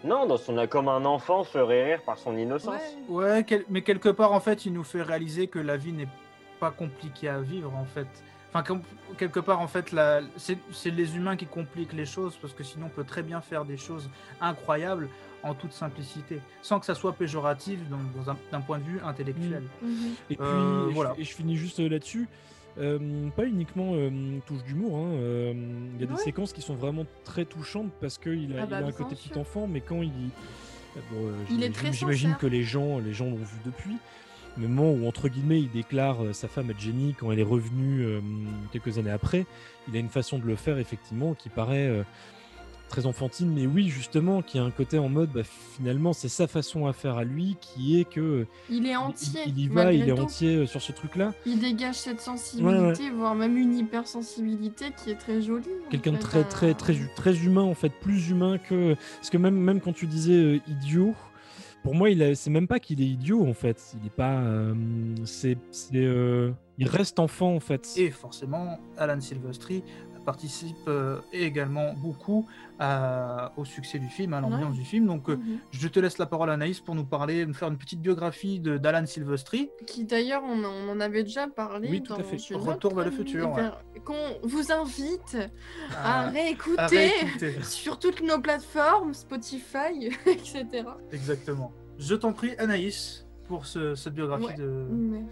Non, 0.05 0.27
dans 0.27 0.37
son 0.37 0.67
comme 0.67 0.89
un 0.89 1.05
enfant 1.05 1.45
ferait 1.45 1.85
rire 1.85 2.03
par 2.05 2.19
son 2.19 2.37
innocence. 2.37 2.75
ouais. 3.09 3.15
Ouais, 3.15 3.45
quel- 3.47 3.65
mais 3.69 3.83
quelque 3.83 4.09
part, 4.09 4.33
en 4.33 4.41
fait, 4.41 4.67
il 4.67 4.73
nous 4.73 4.83
fait 4.85 5.03
réaliser 5.03 5.47
que 5.47 5.59
la 5.61 5.77
vie 5.77 5.93
n'est 5.93 6.09
pas 6.59 6.73
compliquée 6.73 7.29
à 7.29 7.41
vivre, 7.41 7.73
en 7.75 7.85
fait. 7.85 8.09
Enfin, 8.53 8.81
quelque 9.19 9.41
part, 9.41 9.61
en 9.61 9.69
fait, 9.69 9.93
la- 9.93 10.21
c'est 10.37 10.91
les 10.91 11.17
humains 11.17 11.37
qui 11.37 11.47
compliquent 11.47 11.93
les 11.93 12.07
choses, 12.07 12.37
parce 12.41 12.55
que 12.55 12.65
sinon, 12.65 12.87
on 12.87 12.89
peut 12.89 13.05
très 13.05 13.23
bien 13.23 13.41
faire 13.41 13.65
des 13.65 13.77
choses 13.77 14.09
incroyables 14.41 15.09
en 15.43 15.55
toute 15.55 15.73
simplicité, 15.73 16.41
sans 16.63 16.81
que 16.81 16.87
ça 16.87 16.95
soit 16.95 17.13
péjoratif 17.13 17.79
dans- 17.91 17.99
dans 18.21 18.31
un- 18.31 18.37
d'un 18.51 18.61
point 18.61 18.79
de 18.79 18.85
vue 18.85 19.01
intellectuel. 19.05 19.63
Mhm. 19.83 19.91
Et 20.31 20.37
puis, 20.37 20.47
Euh, 20.47 20.87
et 20.87 20.89
je- 20.91 20.95
voilà. 20.95 21.15
et 21.19 21.25
je, 21.25 21.35
finis 21.35 21.57
juste 21.57 21.79
euh, 21.81 21.89
là-dessus. 21.89 22.27
Euh, 22.79 23.29
pas 23.31 23.45
uniquement 23.45 23.93
euh, 23.95 24.11
touche 24.47 24.63
d'humour, 24.65 24.97
hein, 24.99 25.11
euh, 25.15 25.53
il 25.95 26.01
y 26.01 26.05
a 26.05 26.07
des 26.07 26.13
Ouais. 26.13 26.19
séquences 26.19 26.53
qui 26.53 26.63
sont 26.63 26.75
vraiment 26.77 27.07
très 27.25 27.45
touchantes 27.45 27.91
parce 28.01 28.19
qu'il 28.19 28.53
a, 28.57 28.63
Ah 28.63 28.65
il 28.65 28.71
bah, 28.71 28.77
a 28.79 28.81
un 28.85 28.93
côté 28.93 29.15
sûr. 29.17 29.31
petit 29.33 29.39
enfant, 29.39 29.67
mais 29.67 29.81
quand 29.81 30.01
il. 30.03 30.11
bon, 31.11 31.27
euh, 31.27 31.33
Il 31.51 31.57
est 31.57 31.67
j'imagine- 31.67 31.73
très 31.73 31.93
J'imagine 31.93 32.35
que 32.37 32.47
les 32.47 32.63
gens 32.63 32.99
les 32.99 33.13
gens 33.13 33.27
l'ont 33.27 33.37
vu 33.37 33.57
depuis. 33.65 33.97
Moment 34.59 34.91
où, 34.91 35.07
entre 35.07 35.29
guillemets, 35.29 35.61
il 35.61 35.71
déclare 35.71 36.25
euh, 36.25 36.33
sa 36.33 36.49
femme 36.49 36.71
à 36.71 36.79
Jenny 36.79 37.15
quand 37.19 37.31
elle 37.31 37.39
est 37.39 37.45
revenue 37.45 38.03
euh, 38.03 38.21
quelques 38.73 38.99
années 38.99 39.11
après, 39.11 39.47
il 39.89 39.97
a 39.97 40.01
une 40.01 40.09
façon 40.09 40.39
de 40.39 40.45
le 40.45 40.57
faire, 40.57 40.79
effectivement, 40.79 41.35
qui 41.35 41.49
paraît 41.49 41.87
euh, 41.87 42.03
très 42.89 43.07
enfantine, 43.07 43.53
mais 43.55 43.67
oui, 43.67 43.89
justement, 43.89 44.43
qui 44.43 44.59
a 44.59 44.65
un 44.65 44.71
côté 44.71 44.99
en 44.99 45.09
mode, 45.09 45.31
bah, 45.31 45.43
finalement, 45.77 46.13
c'est 46.13 46.29
sa 46.29 46.47
façon 46.49 46.87
à 46.87 46.93
faire 46.93 47.19
à 47.19 47.25
lui, 47.25 47.57
qui 47.61 48.01
est 48.01 48.05
que 48.05 48.47
Il 48.69 48.87
est 48.87 48.97
entier. 48.97 49.43
il, 49.47 49.59
y 49.61 49.69
va, 49.69 49.93
il 49.93 50.09
est 50.09 50.15
tout. 50.15 50.23
entier 50.23 50.67
sur 50.67 50.83
ce 50.83 50.91
truc-là. 50.93 51.35
Il 51.47 51.61
dégage 51.61 51.97
cette 51.97 52.21
sensibilité, 52.21 53.11
voire 53.11 53.35
même 53.35 53.57
une 53.57 53.77
hypersensibilité 53.77 54.87
qui 54.97 55.11
est 55.11 55.19
très 55.19 55.41
jolie. 55.41 55.67
Quelqu'un 55.91 56.13
de 56.13 56.19
très, 56.19 56.45
très, 56.45 56.75
très, 56.75 56.97
très 57.15 57.37
humain, 57.37 57.63
en 57.63 57.75
fait, 57.75 57.93
plus 58.01 58.31
humain 58.31 58.59
que. 58.59 58.95
Parce 59.17 59.31
que 59.31 59.39
même, 59.39 59.57
même 59.57 59.81
quand 59.81 59.93
tu 59.93 60.07
disais 60.07 60.61
idiot, 60.67 61.15
pour 61.83 61.95
moi, 61.95 62.11
il 62.11 62.23
a- 62.23 62.35
c'est 62.35 62.51
même 62.51 62.67
pas 62.69 62.79
qu'il 62.81 63.01
est 63.01 63.07
idiot, 63.07 63.47
en 63.47 63.55
fait. 63.55 63.95
Il 64.01 64.07
est 64.07 64.11
pas. 64.15 64.41
euh, 64.41 64.75
c'est. 65.25 65.57
c'est, 65.71 65.97
euh, 65.97 66.53
il 66.77 66.89
reste 66.89 67.19
enfant, 67.19 67.55
en 67.55 67.61
fait. 67.61 67.89
Et 67.97 68.11
forcément, 68.11 68.79
Alan 68.97 69.21
Silvestri 69.21 69.83
participe 70.29 70.91
également 71.33 71.95
beaucoup 71.95 72.47
au 73.57 73.65
succès 73.65 73.99
du 73.99 74.09
film, 74.09 74.35
à 74.35 74.41
l'ambiance 74.43 74.75
du 74.75 74.85
film. 74.85 75.07
Donc, 75.07 75.29
mhm. 75.29 75.59
je 75.71 75.89
te 75.89 75.99
laisse 75.99 76.19
la 76.19 76.27
parole, 76.27 76.51
Anaïs, 76.51 76.81
pour 76.81 76.95
nous 76.95 77.07
parler, 77.07 77.47
nous 77.47 77.55
faire 77.55 77.69
une 77.69 77.79
petite 77.79 78.03
biographie 78.03 78.61
d'Alan 78.61 79.07
Silvestri. 79.07 79.71
Qui 79.87 80.05
d'ailleurs, 80.05 80.43
on, 80.45 80.65
en 80.65 81.01
avait 81.01 81.23
déjà 81.23 81.49
parlé. 81.49 81.89
Oui, 81.91 82.03
tout 82.03 82.13
à 82.13 82.23
fait. 82.23 82.37
Retour 82.55 82.95
vers 82.95 83.07
le 83.07 83.11
futur. 83.11 83.57
Qu'on 84.05 84.39
vous 84.43 84.71
invite 84.71 85.39
à, 85.97 86.27
ah, 86.27 86.29
réécouter, 86.29 87.11
sur 87.63 87.99
toutes 87.99 88.21
nos 88.21 88.39
plateformes, 88.39 89.15
Spotify, 89.15 90.11
etc. 90.27 90.85
Exactement. 91.11 91.73
Je 91.99 92.15
t'en 92.15 92.35
prie, 92.35 92.55
Anaïs, 92.59 93.27
pour 93.47 93.67
cette 93.67 94.13
biographie 94.13 94.55
de 94.59 94.85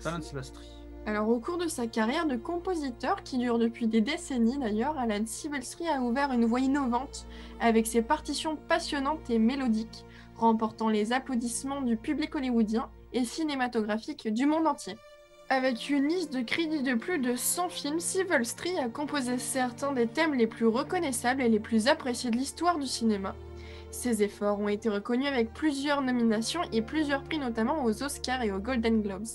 Alan 0.07 0.23
Silvestri. 0.23 0.65
Alors, 1.09 1.29
au 1.29 1.39
cours 1.39 1.57
de 1.57 1.69
sa 1.69 1.87
carrière 1.87 2.27
de 2.27 2.35
compositeur, 2.35 3.23
qui 3.23 3.39
dure 3.39 3.61
depuis 3.61 3.87
des 3.87 4.01
décennies 4.01 4.59
d'ailleurs, 4.59 4.99
Alan 4.99 5.25
Silvestri 5.25 5.87
a 5.87 6.01
ouvert 6.01 6.33
une 6.33 6.47
voie 6.47 6.59
innovante 6.59 7.29
avec 7.61 7.87
ses 7.87 8.03
partitions 8.03 8.57
passionnantes 8.57 9.31
et 9.31 9.39
mélodiques, 9.39 10.05
remportant 10.35 10.89
les 10.89 11.13
applaudissements 11.13 11.81
du 11.81 11.97
public 11.97 12.35
hollywoodien 12.35 12.91
et 13.13 13.25
cinématographique 13.25 14.27
du 14.35 14.47
monde 14.47 14.67
entier. 14.67 14.97
Avec 15.49 15.91
une 15.91 16.09
liste 16.09 16.33
de 16.33 16.43
crédits 16.43 16.83
de 16.83 16.95
plus 16.95 17.21
de 17.21 17.37
100 17.37 17.69
films, 17.69 18.01
Silvestri 18.01 18.77
a 18.77 18.89
composé 18.89 19.39
certains 19.39 19.93
des 19.93 20.09
thèmes 20.09 20.35
les 20.35 20.49
plus 20.49 20.67
reconnaissables 20.67 21.41
et 21.41 21.49
les 21.49 21.61
plus 21.61 21.87
appréciés 21.87 22.33
de 22.33 22.37
l'histoire 22.37 22.81
du 22.81 22.87
cinéma. 22.89 23.37
Ses 23.93 24.25
efforts 24.25 24.59
ont 24.59 24.67
été 24.67 24.89
reconnus 24.89 25.29
avec 25.29 25.53
plusieurs 25.53 26.03
nominations 26.03 26.63
et 26.73 26.83
plusieurs 26.83 27.23
prix 27.23 27.39
notamment 27.39 27.85
aux 27.85 28.03
Oscars 28.03 28.43
et 28.43 28.51
aux 28.51 28.59
Golden 28.59 29.03
Globes. 29.03 29.29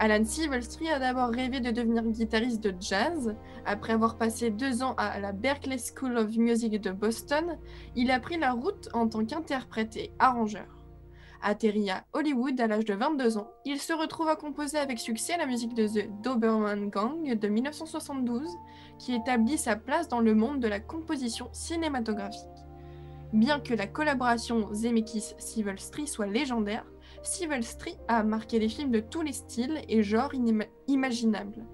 Alan 0.00 0.24
Silvestri 0.24 0.90
a 0.90 0.98
d'abord 0.98 1.30
rêvé 1.30 1.60
de 1.60 1.70
devenir 1.70 2.02
guitariste 2.02 2.62
de 2.62 2.74
jazz. 2.80 3.36
Après 3.64 3.92
avoir 3.92 4.18
passé 4.18 4.50
deux 4.50 4.82
ans 4.82 4.94
à 4.98 5.20
la 5.20 5.32
Berklee 5.32 5.78
School 5.78 6.18
of 6.18 6.36
Music 6.36 6.80
de 6.80 6.90
Boston, 6.90 7.58
il 7.94 8.10
a 8.10 8.18
pris 8.18 8.36
la 8.36 8.52
route 8.52 8.88
en 8.92 9.06
tant 9.08 9.24
qu'interprète 9.24 9.96
et 9.96 10.10
arrangeur. 10.18 10.66
Atterri 11.42 11.90
à 11.90 12.04
Hollywood 12.12 12.60
à 12.60 12.66
l'âge 12.66 12.86
de 12.86 12.94
22 12.94 13.38
ans, 13.38 13.50
il 13.64 13.78
se 13.78 13.92
retrouve 13.92 14.28
à 14.28 14.36
composer 14.36 14.78
avec 14.78 14.98
succès 14.98 15.36
la 15.36 15.46
musique 15.46 15.74
de 15.74 15.86
The 15.86 16.22
Doberman 16.22 16.88
Gang 16.88 17.22
de 17.22 17.48
1972, 17.48 18.48
qui 18.98 19.14
établit 19.14 19.58
sa 19.58 19.76
place 19.76 20.08
dans 20.08 20.20
le 20.20 20.34
monde 20.34 20.58
de 20.58 20.68
la 20.68 20.80
composition 20.80 21.48
cinématographique. 21.52 22.40
Bien 23.32 23.60
que 23.60 23.74
la 23.74 23.86
collaboration 23.86 24.72
Zemeckis-Silvestri 24.72 26.06
soit 26.06 26.26
légendaire, 26.26 26.86
Silvestri 27.24 27.96
a 28.06 28.22
marqué 28.22 28.58
des 28.58 28.68
films 28.68 28.90
de 28.90 29.00
tous 29.00 29.22
les 29.22 29.32
styles 29.32 29.80
et 29.88 30.02
genres 30.02 30.32
imaginables. 30.86 31.64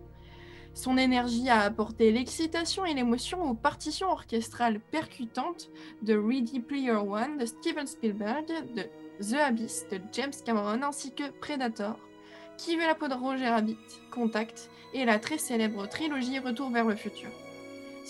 Son 0.73 0.97
énergie 0.97 1.49
a 1.49 1.61
apporté 1.61 2.13
l'excitation 2.13 2.85
et 2.85 2.95
l'émotion 2.95 3.43
aux 3.43 3.55
partitions 3.55 4.11
orchestrales 4.11 4.81
percutantes 4.81 5.69
de 6.03 6.17
Ready 6.17 6.61
Player 6.61 6.93
One 6.93 7.39
de 7.39 7.47
Steven 7.47 7.87
Spielberg, 7.87 8.47
de 8.77 8.85
The 9.21 9.35
Abyss 9.35 9.87
de 9.91 10.01
James 10.13 10.33
Cameron 10.45 10.83
ainsi 10.83 11.13
que 11.13 11.31
Predator, 11.41 11.99
Qui 12.57 12.77
veut 12.77 12.87
la 12.87 12.95
peau 12.95 13.09
de 13.09 13.15
Roger 13.15 13.49
Rabbit, 13.49 13.79
Contact 14.13 14.71
et 14.95 15.05
la 15.05 15.19
très 15.19 15.39
célèbre 15.39 15.89
trilogie 15.89 16.39
Retour 16.39 16.71
vers 16.71 16.85
le 16.85 16.95
futur. 16.95 17.31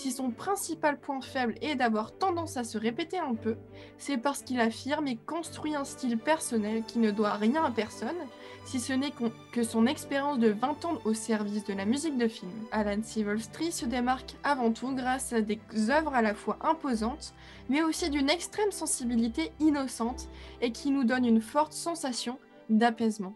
Si 0.01 0.11
son 0.11 0.31
principal 0.31 0.99
point 0.99 1.21
faible 1.21 1.53
est 1.61 1.75
d'avoir 1.75 2.17
tendance 2.17 2.57
à 2.57 2.63
se 2.63 2.79
répéter 2.79 3.19
un 3.19 3.35
peu, 3.35 3.55
c'est 3.99 4.17
parce 4.17 4.41
qu'il 4.41 4.59
affirme 4.59 5.07
et 5.07 5.15
construit 5.15 5.75
un 5.75 5.83
style 5.83 6.17
personnel 6.17 6.81
qui 6.87 6.97
ne 6.97 7.11
doit 7.11 7.33
rien 7.33 7.63
à 7.63 7.69
personne, 7.69 8.17
si 8.65 8.79
ce 8.79 8.93
n'est 8.93 9.13
que 9.51 9.61
son 9.61 9.85
expérience 9.85 10.39
de 10.39 10.47
20 10.47 10.85
ans 10.85 10.97
au 11.05 11.13
service 11.13 11.65
de 11.65 11.75
la 11.75 11.85
musique 11.85 12.17
de 12.17 12.27
film. 12.27 12.51
Alan 12.71 13.03
Silvestri 13.03 13.71
se 13.71 13.85
démarque 13.85 14.33
avant 14.43 14.71
tout 14.71 14.91
grâce 14.95 15.33
à 15.33 15.41
des 15.41 15.59
œuvres 15.91 16.15
à 16.15 16.23
la 16.23 16.33
fois 16.33 16.57
imposantes, 16.61 17.35
mais 17.69 17.83
aussi 17.83 18.09
d'une 18.09 18.31
extrême 18.31 18.71
sensibilité 18.71 19.51
innocente 19.59 20.29
et 20.61 20.71
qui 20.71 20.89
nous 20.89 21.03
donne 21.03 21.25
une 21.25 21.41
forte 21.41 21.73
sensation 21.73 22.39
d'apaisement. 22.71 23.35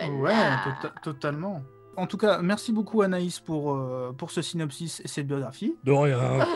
Ouais, 0.00 0.34
tota-, 0.64 1.00
totalement. 1.00 1.62
En 1.96 2.06
tout 2.06 2.16
cas, 2.16 2.40
merci 2.40 2.72
beaucoup 2.72 3.02
Anaïs 3.02 3.38
pour, 3.38 3.74
euh, 3.74 4.14
pour 4.16 4.30
ce 4.30 4.40
synopsis 4.40 5.00
et 5.00 5.08
cette 5.08 5.26
biographie. 5.26 5.74
De 5.84 5.92
rien. 5.92 6.18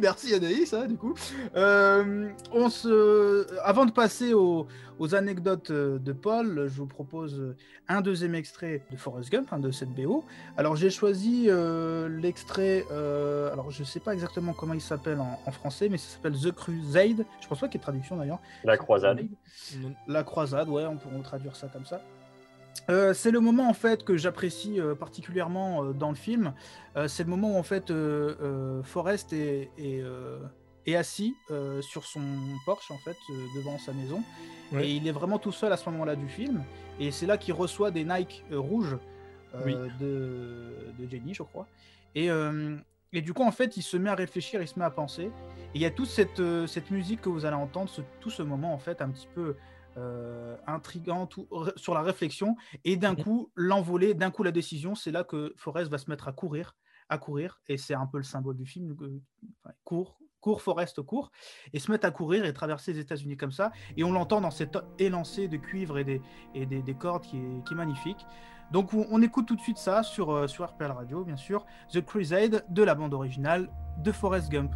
merci 0.00 0.34
Anaïs, 0.34 0.74
hein, 0.74 0.86
du 0.86 0.96
coup. 0.96 1.14
Euh, 1.56 2.28
on 2.52 2.68
se... 2.68 3.46
Avant 3.62 3.86
de 3.86 3.92
passer 3.92 4.34
aux, 4.34 4.66
anecdotes 5.14 5.70
euh, 5.70 5.98
de 5.98 6.12
Paul, 6.12 6.66
je 6.68 6.76
vous 6.76 6.86
propose 6.86 7.56
un 7.88 8.02
deuxième 8.02 8.34
extrait 8.34 8.82
de 8.90 8.98
Forrest 8.98 9.32
Gump, 9.32 9.48
hein, 9.52 9.58
de 9.58 9.70
cette 9.70 9.94
BO. 9.94 10.22
Alors 10.58 10.76
j'ai 10.76 10.90
choisi 10.90 11.48
l'extrait, 12.20 12.84
alors 12.90 13.70
je 13.70 13.80
ne 13.80 13.86
sais 13.86 14.00
pas 14.00 14.12
exactement 14.12 14.52
comment 14.52 14.74
il 14.74 14.82
s'appelle 14.82 15.20
en, 15.20 15.50
français, 15.50 15.88
mais 15.88 15.96
ça 15.96 16.16
s'appelle 16.16 16.38
The 16.38 16.52
Crusade. 16.52 17.24
Je 17.40 17.48
pense 17.48 17.58
pas 17.58 17.68
qu'il 17.68 17.80
y 17.80 17.80
ait 17.80 17.82
traduction 17.82 18.18
d'ailleurs. 18.18 18.40
La 18.64 18.76
croisade. 18.76 19.26
La 20.06 20.22
croisade, 20.22 20.68
ouais, 20.68 20.84
on 20.90 20.96
peut 20.96 21.22
traduire 21.22 21.56
ça 21.56 21.68
comme 21.68 21.86
ça. 21.86 22.00
Euh, 22.88 23.14
c'est 23.14 23.30
le 23.30 23.40
moment 23.40 23.68
en 23.68 23.74
fait 23.74 24.04
que 24.04 24.16
j'apprécie 24.16 24.80
euh, 24.80 24.94
particulièrement 24.94 25.84
euh, 25.84 25.92
dans 25.92 26.08
le 26.08 26.16
film. 26.16 26.54
c'est 27.06 27.24
le 27.24 27.30
moment 27.30 27.54
où 27.54 27.58
en 27.58 27.62
fait 27.62 27.92
Forrest 28.82 29.32
est, 29.32 29.70
est, 29.78 30.96
assis 30.96 31.36
sur 31.82 32.04
son 32.04 32.20
porche 32.66 32.90
en 32.90 32.98
fait 32.98 33.16
devant 33.54 33.78
sa 33.78 33.92
maison 33.92 34.24
et 34.76 34.90
il 34.90 35.06
est 35.06 35.12
vraiment 35.12 35.38
tout 35.38 35.52
seul 35.52 35.72
à 35.72 35.76
ce 35.76 35.88
moment-là 35.90 36.16
du 36.16 36.28
film. 36.28 36.64
Et 36.98 37.12
c'est 37.12 37.26
là 37.26 37.38
qu'il 37.38 37.54
reçoit 37.54 37.92
des 37.92 38.04
Nike 38.04 38.44
rouges 38.50 38.98
de, 39.54 39.86
de, 40.98 41.08
Jenny, 41.08 41.32
je 41.32 41.44
crois. 41.44 41.68
Et, 42.16 42.28
et 43.12 43.22
du 43.22 43.32
coup 43.32 43.44
en 43.44 43.52
fait 43.52 43.76
il 43.76 43.82
se 43.82 43.96
met 43.96 44.10
à 44.10 44.16
réfléchir, 44.16 44.60
il 44.60 44.66
se 44.66 44.76
met 44.80 44.84
à 44.84 44.90
penser. 44.90 45.24
Et 45.26 45.76
il 45.76 45.80
y 45.80 45.86
a 45.86 45.90
toute 45.92 46.08
cette, 46.08 46.42
cette 46.66 46.90
musique 46.90 47.20
que 47.20 47.28
vous 47.28 47.44
allez 47.44 47.56
entendre, 47.56 47.88
tout 48.20 48.30
ce 48.30 48.42
moment 48.42 48.74
en 48.74 48.78
fait 48.78 49.00
un 49.00 49.10
petit 49.10 49.28
peu 49.32 49.54
euh, 50.00 50.56
intrigant 50.66 51.28
sur 51.76 51.94
la 51.94 52.02
réflexion 52.02 52.56
et 52.84 52.96
d'un 52.96 53.12
mhm. 53.12 53.22
coup 53.22 53.52
l'envolée, 53.54 54.14
d'un 54.14 54.30
coup 54.30 54.42
la 54.42 54.52
décision, 54.52 54.94
c'est 54.94 55.10
là 55.10 55.24
que 55.24 55.54
Forrest 55.56 55.90
va 55.90 55.98
se 55.98 56.08
mettre 56.10 56.28
à 56.28 56.32
courir, 56.32 56.76
à 57.08 57.18
courir 57.18 57.60
et 57.68 57.76
c'est 57.76 57.94
un 57.94 58.06
peu 58.06 58.18
le 58.18 58.24
symbole 58.24 58.56
du 58.56 58.66
film, 58.66 58.96
court, 59.84 60.18
court 60.40 60.62
Forrest 60.62 61.02
court 61.02 61.30
et 61.72 61.78
se 61.78 61.90
mettre 61.90 62.06
à 62.06 62.10
courir 62.10 62.44
et 62.44 62.52
traverser 62.52 62.92
les 62.92 63.00
États-Unis 63.00 63.36
comme 63.36 63.52
ça 63.52 63.72
et 63.96 64.04
on 64.04 64.12
l'entend 64.12 64.40
dans 64.40 64.50
cet 64.50 64.78
élancé 64.98 65.48
de 65.48 65.56
cuivre 65.56 65.98
et 65.98 66.04
des, 66.04 66.22
et 66.54 66.66
des, 66.66 66.94
cordes 66.94 67.24
qui 67.24 67.36
est, 67.36 67.64
qui 67.66 67.74
est, 67.74 67.76
magnifique. 67.76 68.26
Donc 68.72 68.94
on, 68.94 69.20
écoute 69.20 69.46
tout 69.46 69.56
de 69.56 69.60
suite 69.60 69.78
ça 69.78 70.02
sur, 70.02 70.30
euh, 70.30 70.46
sur 70.46 70.64
RPL 70.66 70.90
Radio 70.90 71.24
bien 71.24 71.36
sûr, 71.36 71.66
The 71.92 72.00
Crusade 72.00 72.64
de 72.68 72.82
la 72.82 72.94
bande 72.94 73.14
originale 73.14 73.70
de 73.98 74.12
Forrest 74.12 74.50
Gump. 74.50 74.72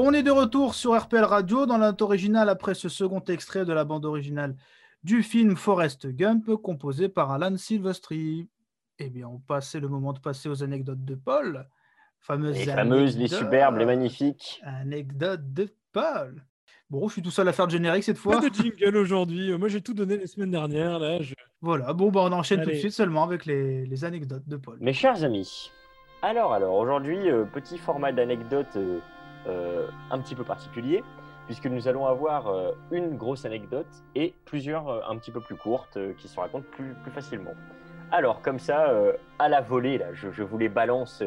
On 0.00 0.12
est 0.12 0.22
de 0.22 0.30
retour 0.30 0.76
sur 0.76 0.96
RPL 0.96 1.24
Radio 1.24 1.66
dans 1.66 1.76
la 1.76 1.92
originale 2.02 2.48
après 2.48 2.74
ce 2.74 2.88
second 2.88 3.20
extrait 3.24 3.64
de 3.64 3.72
la 3.72 3.84
bande 3.84 4.04
originale 4.04 4.54
du 5.02 5.24
film 5.24 5.56
Forrest 5.56 6.06
Gump 6.06 6.54
composé 6.62 7.08
par 7.08 7.32
Alan 7.32 7.56
Silvestri. 7.56 8.48
Eh 9.00 9.10
bien, 9.10 9.26
on 9.26 9.40
passe, 9.40 9.74
le 9.74 9.88
moment 9.88 10.12
de 10.12 10.20
passer 10.20 10.48
aux 10.48 10.62
anecdotes 10.62 11.04
de 11.04 11.16
Paul. 11.16 11.66
Fameuses 12.20 12.58
les 12.58 12.66
fameuses, 12.66 13.18
les 13.18 13.26
superbes, 13.26 13.78
les 13.78 13.86
magnifiques. 13.86 14.62
Anecdotes 14.62 15.52
de 15.52 15.68
Paul. 15.92 16.44
Bon, 16.88 17.08
je 17.08 17.14
suis 17.14 17.22
tout 17.22 17.32
seul 17.32 17.48
à 17.48 17.52
faire 17.52 17.66
le 17.66 17.72
générique 17.72 18.04
cette 18.04 18.18
fois. 18.18 18.40
Pas 18.40 18.48
de 18.48 18.54
jingle 18.54 18.96
aujourd'hui. 18.96 19.52
Moi, 19.58 19.66
j'ai 19.66 19.80
tout 19.80 19.94
donné 19.94 20.16
les 20.16 20.28
semaines 20.28 20.52
dernières. 20.52 21.00
Là, 21.00 21.18
Voilà, 21.60 21.92
bon, 21.92 22.12
bah, 22.12 22.20
on 22.22 22.30
enchaîne 22.30 22.62
tout 22.62 22.70
de 22.70 22.76
suite 22.76 22.92
seulement 22.92 23.24
avec 23.24 23.46
les, 23.46 24.04
anecdotes 24.04 24.46
de 24.46 24.58
Paul. 24.58 24.78
Mes 24.80 24.92
chers 24.92 25.24
amis, 25.24 25.72
alors, 26.22 26.52
alors 26.52 26.74
aujourd'hui, 26.74 27.30
euh, 27.30 27.44
petit 27.44 27.78
format 27.78 28.12
d'anecdote 28.12 28.66
euh, 28.76 28.98
euh, 28.98 29.00
un 29.46 30.18
petit 30.20 30.34
peu 30.34 30.44
particulier, 30.44 31.02
puisque 31.46 31.66
nous 31.66 31.88
allons 31.88 32.06
avoir 32.06 32.52
une 32.90 33.16
grosse 33.16 33.44
anecdote 33.44 33.86
et 34.14 34.34
plusieurs 34.44 35.10
un 35.10 35.16
petit 35.16 35.30
peu 35.30 35.40
plus 35.40 35.56
courtes 35.56 35.98
qui 36.18 36.28
se 36.28 36.38
racontent 36.38 36.66
plus, 36.72 36.94
plus 37.02 37.12
facilement. 37.12 37.54
Alors, 38.10 38.42
comme 38.42 38.58
ça, 38.58 38.92
à 39.38 39.48
la 39.48 39.60
volée, 39.60 39.98
là, 39.98 40.12
je, 40.12 40.30
je 40.30 40.42
vous 40.42 40.58
les 40.58 40.68
balance 40.68 41.22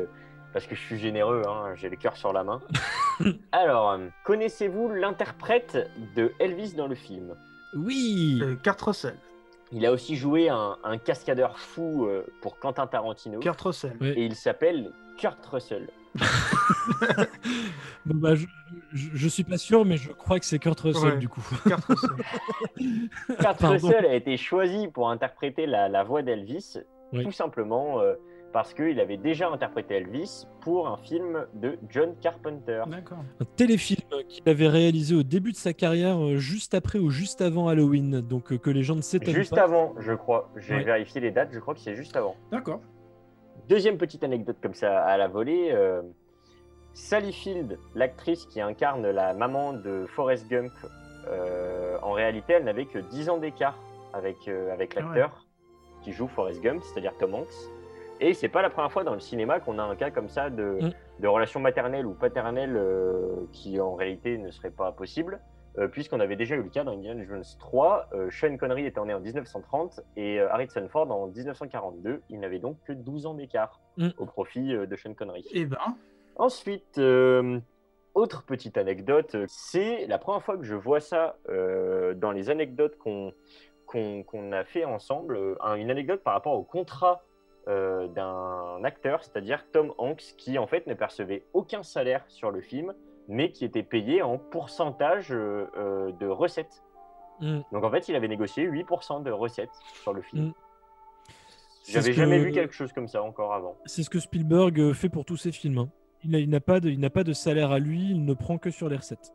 parce 0.54 0.68
que 0.68 0.76
je 0.76 0.82
suis 0.82 0.98
généreux, 0.98 1.44
hein, 1.48 1.74
j'ai 1.76 1.90
le 1.90 1.96
cœur 1.96 2.18
sur 2.18 2.34
la 2.34 2.44
main. 2.44 2.62
Alors, 3.52 3.98
connaissez-vous 4.24 4.90
l'interprète 4.90 5.90
de 6.16 6.34
Elvis 6.40 6.74
dans 6.74 6.88
le 6.88 6.96
film? 6.96 7.36
Oui 7.76 8.40
euh, 8.42 8.56
Kurt 8.56 8.82
Russell. 8.82 9.16
Il 9.72 9.86
a 9.86 9.92
aussi 9.92 10.18
joué 10.18 10.50
un, 10.50 10.76
cascadeur 11.04 11.58
fou 11.58 12.06
euh, 12.06 12.26
pour 12.42 12.60
Quentin 12.60 12.88
Tarantino. 12.88 13.40
Kurt 13.40 13.62
Russell. 13.62 13.98
Et 14.02 14.26
il 14.26 14.36
s'appelle 14.36 14.92
Kurt 15.18 15.46
Russell. 15.46 15.88
bah, 18.06 18.36
je, 18.36 18.46
je, 18.94 19.28
suis 19.28 19.44
pas 19.44 19.58
sûr, 19.58 19.86
mais 19.86 19.98
je 19.98 20.12
crois 20.12 20.40
que 20.40 20.46
c'est 20.46 20.60
Kurt 20.60 20.80
Russell 20.80 21.20
du 21.20 21.30
coup. 21.30 21.42
Kurt 21.64 21.86
Russell. 21.86 22.10
Kurt 23.40 23.62
Russell 23.62 24.06
a 24.06 24.16
été 24.16 24.38
choisi 24.38 24.88
pour 24.88 25.10
interpréter 25.10 25.66
la, 25.66 26.04
voix 26.04 26.22
d'Elvis, 26.22 26.78
tout 27.14 27.32
simplement. 27.32 28.00
Euh, 28.02 28.16
parce 28.52 28.74
qu'il 28.74 29.00
avait 29.00 29.18
déjà 29.18 29.50
interprété 29.50 29.96
Elvis 29.96 30.46
pour 30.62 30.88
un 30.88 30.98
film 30.98 31.46
de 31.54 31.78
John 31.90 32.16
Carpenter. 32.22 32.84
Un 32.90 33.46
téléfilm 33.56 34.02
qu'il 34.28 34.48
avait 34.48 34.68
réalisé 34.68 35.16
au 35.16 35.24
début 35.24 35.52
de 35.52 35.58
sa 35.58 35.74
carrière, 35.74 36.24
euh, 36.24 36.38
juste 36.38 36.74
après 36.74 37.00
ou 37.00 37.10
juste 37.10 37.42
avant 37.42 37.68
Halloween, 37.68 38.22
donc 38.22 38.52
euh, 38.52 38.58
que 38.58 38.70
les 38.70 38.84
gens 38.84 38.96
ne 38.96 39.02
s'étonnent 39.02 39.34
pas. 39.34 39.40
Juste 39.40 39.58
avant, 39.58 39.96
je 40.00 40.14
crois. 40.14 40.50
J'ai 40.58 40.84
vérifié 40.84 41.22
les 41.22 41.32
dates, 41.32 41.50
je 41.54 41.60
crois 41.60 41.74
que 41.74 41.80
c'est 41.80 41.96
juste 41.96 42.16
avant. 42.16 42.36
D'accord. 42.52 42.82
Deuxième 43.72 43.98
petite 43.98 44.26
anecdote 44.26 44.58
comme 44.62 44.74
ça 44.74 45.02
à 45.02 45.16
la 45.16 45.30
volée. 45.30 45.70
Euh, 45.72 46.02
Sally 46.94 47.32
Field, 47.32 47.80
l'actrice 47.96 48.46
qui 48.46 48.60
incarne 48.60 49.10
la 49.10 49.34
maman 49.34 49.72
de 49.72 50.06
Forrest 50.08 50.50
Gump, 50.50 50.74
en 52.04 52.12
réalité, 52.12 52.54
elle 52.54 52.66
n'avait 52.66 52.86
que 52.86 53.00
10 53.00 53.30
ans 53.30 53.38
d'écart 53.38 53.78
avec, 54.12 54.50
avec 54.50 54.96
ah 54.98 55.00
l'acteur 55.00 55.46
qui 56.02 56.12
joue 56.12 56.28
Forrest 56.28 56.62
Gump, 56.62 56.84
c'est-à-dire 56.84 57.14
Tom 57.18 57.34
Hanks. 57.34 57.48
Et 58.20 58.34
c'est 58.34 58.50
pas 58.50 58.62
la 58.62 58.70
première 58.70 58.92
fois 58.92 59.04
dans 59.04 59.14
le 59.14 59.20
cinéma 59.20 59.60
qu'on 59.60 59.80
a 59.80 59.84
un 59.84 59.96
cas 59.96 60.12
comme 60.12 60.30
ça 60.30 60.50
de, 60.50 60.78
mm. 60.82 60.92
de 61.22 61.28
relation 61.28 61.60
maternelle 61.60 62.06
ou 62.06 62.14
paternelle 62.14 62.76
euh, 62.76 63.48
qui 63.52 63.80
en 63.80 63.96
réalité 63.96 64.38
ne 64.38 64.52
serait 64.52 64.70
pas 64.70 64.92
possible, 64.92 65.36
euh, 65.36 65.51
puisqu'on 65.92 66.20
avait 66.20 66.36
déjà 66.36 66.56
eu 66.56 66.64
le 66.64 66.70
cas 66.70 66.84
dans 66.84 66.94
Indiana 66.94 67.24
Jones 67.26 67.44
3. 67.60 68.10
Euh, 68.14 68.30
Sean 68.30 68.58
Connery 68.58 68.86
était 68.86 69.04
né 69.06 69.14
en 69.14 69.20
1930 69.20 70.02
et 70.18 70.40
Harrison 70.40 70.88
Ford 70.90 71.10
en 71.12 71.28
1942. 71.28 72.22
Il 72.30 72.40
n'avait 72.40 72.60
donc 72.60 72.78
que 72.86 72.94
12 72.94 73.26
ans 73.26 73.34
d'écart 73.34 73.80
mm. 73.98 74.10
au 74.18 74.26
profit 74.26 74.74
de 74.74 74.96
Sean 74.96 75.14
Connery. 75.14 75.42
Et 75.52 75.62
eh 75.62 75.66
ben. 75.66 75.78
Ensuite, 76.38 77.00
autre 78.14 78.44
petite 78.44 78.78
anecdote, 78.78 79.36
c'est 79.48 80.08
la 80.08 80.18
première 80.18 80.44
fois 80.44 80.58
que 80.58 80.64
je 80.64 80.76
vois 80.76 81.00
ça 81.00 81.36
dans 81.48 82.32
les 82.32 82.50
anecdotes 82.50 82.98
qu'on 82.98 83.34
qu'on 83.86 84.52
a 84.54 84.64
fait 84.64 84.86
ensemble, 84.86 85.38
une 85.76 85.92
anecdote 85.92 86.24
par 86.24 86.34
rapport 86.34 86.54
au 86.54 86.64
contrat 86.64 87.22
euh, 87.68 88.08
d'un 88.08 88.84
acteur, 88.84 89.24
c'est-à-dire 89.24 89.64
Tom 89.72 89.94
Hanks, 90.00 90.34
qui 90.36 90.58
en 90.58 90.66
fait 90.66 90.88
ne 90.88 90.96
percevait 90.96 91.44
aucun 91.54 91.84
salaire 91.84 92.24
sur 92.28 92.50
le 92.50 92.60
film, 92.60 92.96
mais 93.32 93.52
qui 93.52 93.66
était 93.66 93.84
payé 93.84 94.22
en 94.22 94.38
pourcentage 94.38 95.32
euh, 95.32 95.68
euh, 95.78 96.12
de 96.20 96.28
recettes. 96.28 96.84
Mm. 97.40 97.62
Donc 97.72 97.84
en 97.84 97.90
fait, 97.90 98.10
il 98.10 98.16
avait 98.16 98.28
négocié 98.28 98.70
8% 98.70 99.24
de 99.24 99.32
recettes 99.32 99.74
sur 100.04 100.14
le 100.14 100.22
film. 100.22 100.48
Mm. 100.48 100.54
J'avais 101.90 102.14
jamais 102.14 102.38
vu 102.38 102.52
quelque 102.52 102.74
chose 102.76 102.94
comme 102.94 103.08
ça 103.08 103.24
encore 103.24 103.54
avant. 103.54 103.76
C'est 103.86 104.04
ce 104.04 104.10
que 104.10 104.20
Spielberg 104.20 104.94
fait 104.94 105.10
pour 105.10 105.26
tous 105.26 105.38
ses 105.38 105.52
films. 105.52 105.80
Hein. 105.80 105.90
Il 106.24 106.50
n'a 106.50 106.60
pas, 106.60 106.80
de, 106.80 107.08
pas 107.08 107.24
de 107.24 107.34
salaire 107.34 107.72
à 107.72 107.80
lui, 107.80 108.12
il 108.12 108.24
ne 108.24 108.34
prend 108.36 108.60
que 108.60 108.70
sur 108.70 108.88
les 108.88 108.98
recettes. 108.98 109.34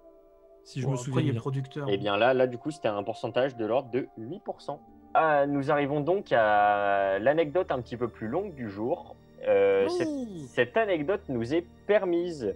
Si 0.63 0.81
je 0.81 0.87
me 0.87 0.97
souviens 0.97 1.23
bien. 1.23 1.35
producteur. 1.35 1.89
Et 1.89 1.95
eh 1.95 1.97
bien 1.97 2.17
là, 2.17 2.35
là, 2.35 2.47
du 2.47 2.59
coup, 2.59 2.71
c'était 2.71 2.89
un 2.89 3.03
pourcentage 3.03 3.57
de 3.57 3.65
l'ordre 3.65 3.91
de 3.91 4.09
8%. 4.21 4.79
Ah, 5.15 5.47
nous 5.47 5.71
arrivons 5.71 6.01
donc 6.01 6.31
à 6.31 7.19
l'anecdote 7.19 7.71
un 7.71 7.81
petit 7.81 7.97
peu 7.97 8.07
plus 8.07 8.29
longue 8.29 8.55
du 8.55 8.69
jour. 8.69 9.17
Euh, 9.47 9.89
cette, 10.49 10.77
anecdote 10.77 11.23
nous 11.29 11.55
est 11.55 11.65
permise 11.87 12.55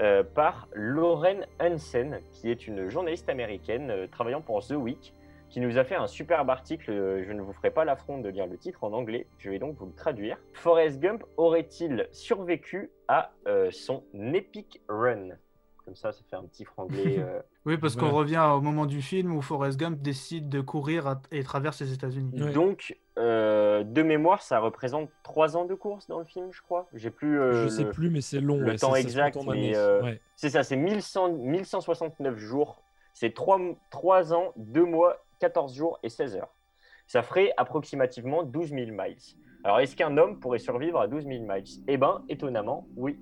euh, 0.00 0.22
par 0.22 0.68
Lauren 0.72 1.40
Hansen, 1.60 2.20
qui 2.32 2.50
est 2.50 2.66
une 2.66 2.88
journaliste 2.88 3.28
américaine 3.28 3.90
euh, 3.90 4.06
travaillant 4.06 4.40
pour 4.40 4.66
The 4.66 4.72
Week, 4.72 5.14
qui 5.48 5.60
nous 5.60 5.78
a 5.78 5.84
fait 5.84 5.96
un 5.96 6.06
superbe 6.06 6.50
article. 6.50 7.22
Je 7.26 7.32
ne 7.32 7.40
vous 7.40 7.52
ferai 7.52 7.70
pas 7.70 7.84
l'affront 7.84 8.18
de 8.18 8.28
lire 8.28 8.46
le 8.46 8.58
titre 8.58 8.84
en 8.84 8.92
anglais, 8.92 9.26
je 9.38 9.50
vais 9.50 9.58
donc 9.58 9.76
vous 9.78 9.86
le 9.86 9.94
traduire. 9.94 10.36
Forrest 10.52 11.00
Gump 11.00 11.24
aurait-il 11.36 12.06
survécu 12.12 12.90
à 13.08 13.32
son 13.70 14.04
epic 14.34 14.82
run? 14.88 15.30
Comme 15.88 15.96
ça, 15.96 16.12
ça 16.12 16.22
fait 16.28 16.36
un 16.36 16.44
petit 16.44 16.66
franglais. 16.66 17.18
Euh, 17.18 17.40
oui, 17.64 17.78
parce 17.78 17.96
qu'on 17.96 18.10
revient 18.10 18.46
au 18.54 18.60
moment 18.60 18.84
du 18.84 19.00
film 19.00 19.34
où 19.34 19.40
Forrest 19.40 19.78
Gump 19.80 20.02
décide 20.02 20.50
de 20.50 20.60
courir 20.60 21.18
et 21.30 21.42
traverse 21.42 21.80
les 21.80 21.94
États-Unis. 21.94 22.52
Donc, 22.52 22.94
euh, 23.18 23.84
de 23.84 24.02
mémoire, 24.02 24.42
ça 24.42 24.60
représente 24.60 25.10
trois 25.22 25.56
ans 25.56 25.64
de 25.64 25.74
course 25.74 26.06
dans 26.06 26.18
le 26.18 26.24
film, 26.24 26.48
je 26.52 26.62
crois. 26.62 26.88
J'ai 26.94 27.10
plus. 27.10 27.40
Euh, 27.40 27.64
je 27.64 27.68
sais 27.68 27.84
plus, 27.84 28.10
mais 28.10 28.20
c'est 28.20 28.40
long. 28.40 28.58
Le 28.58 28.76
temps 28.76 28.94
exact, 28.94 29.38
mais 29.46 29.74
c'est 30.36 30.50
ça, 30.50 30.62
c'est 30.62 30.76
1169 30.76 32.36
jours. 32.36 32.82
C'est 33.14 33.34
3, 33.34 33.58
3 33.90 34.32
ans, 34.32 34.52
2 34.56 34.84
mois, 34.84 35.24
14 35.40 35.74
jours 35.74 35.98
et 36.04 36.08
16 36.08 36.36
heures. 36.36 36.54
Ça 37.08 37.22
ferait 37.22 37.52
approximativement 37.56 38.44
12 38.44 38.68
000 38.68 38.80
miles. 38.92 39.16
Alors, 39.64 39.80
est-ce 39.80 39.96
qu'un 39.96 40.16
homme 40.16 40.38
pourrait 40.38 40.60
survivre 40.60 41.00
à 41.00 41.08
12 41.08 41.24
000 41.24 41.42
miles? 41.42 41.64
Eh 41.88 41.96
bien, 41.96 42.22
étonnamment, 42.28 42.86
oui. 42.96 43.18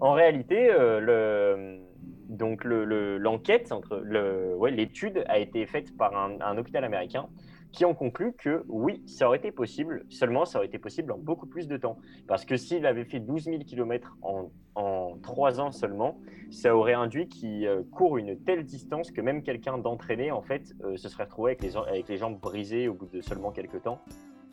En 0.00 0.12
réalité, 0.12 0.68
le, 0.68 1.80
donc 2.28 2.64
l'enquête, 2.64 3.72
entre 3.72 3.96
le, 3.96 4.54
ouais, 4.56 4.70
l'étude 4.70 5.24
a 5.28 5.38
été 5.38 5.66
faite 5.66 5.96
par 5.96 6.14
un, 6.14 6.58
hôpital 6.58 6.84
américain 6.84 7.28
qui 7.74 7.84
en 7.84 7.92
conclut 7.92 8.32
que 8.32 8.64
oui, 8.68 9.02
ça 9.06 9.26
aurait 9.26 9.38
été 9.38 9.50
possible, 9.50 10.06
seulement 10.08 10.44
ça 10.44 10.58
aurait 10.58 10.68
été 10.68 10.78
possible 10.78 11.10
en 11.10 11.18
beaucoup 11.18 11.46
plus 11.46 11.66
de 11.66 11.76
temps. 11.76 11.98
Parce 12.28 12.44
que 12.44 12.56
s'il 12.56 12.86
avait 12.86 13.04
fait 13.04 13.18
12 13.18 13.44
000 13.44 13.58
km 13.66 14.16
en, 14.22 14.50
en 14.76 15.18
3 15.22 15.60
ans 15.60 15.72
seulement, 15.72 16.18
ça 16.50 16.74
aurait 16.76 16.94
induit 16.94 17.28
qu'il 17.28 17.66
euh, 17.66 17.82
court 17.90 18.16
une 18.16 18.38
telle 18.38 18.64
distance 18.64 19.10
que 19.10 19.20
même 19.20 19.42
quelqu'un 19.42 19.76
d'entraîné, 19.76 20.30
en 20.30 20.40
fait, 20.40 20.72
euh, 20.84 20.96
se 20.96 21.08
serait 21.08 21.24
retrouvé 21.24 21.50
avec 21.52 21.62
les, 21.62 21.76
avec 21.76 22.08
les 22.08 22.16
jambes 22.16 22.38
brisées 22.38 22.86
au 22.86 22.94
bout 22.94 23.06
de 23.06 23.20
seulement 23.20 23.50
quelques 23.50 23.82
temps, 23.82 23.98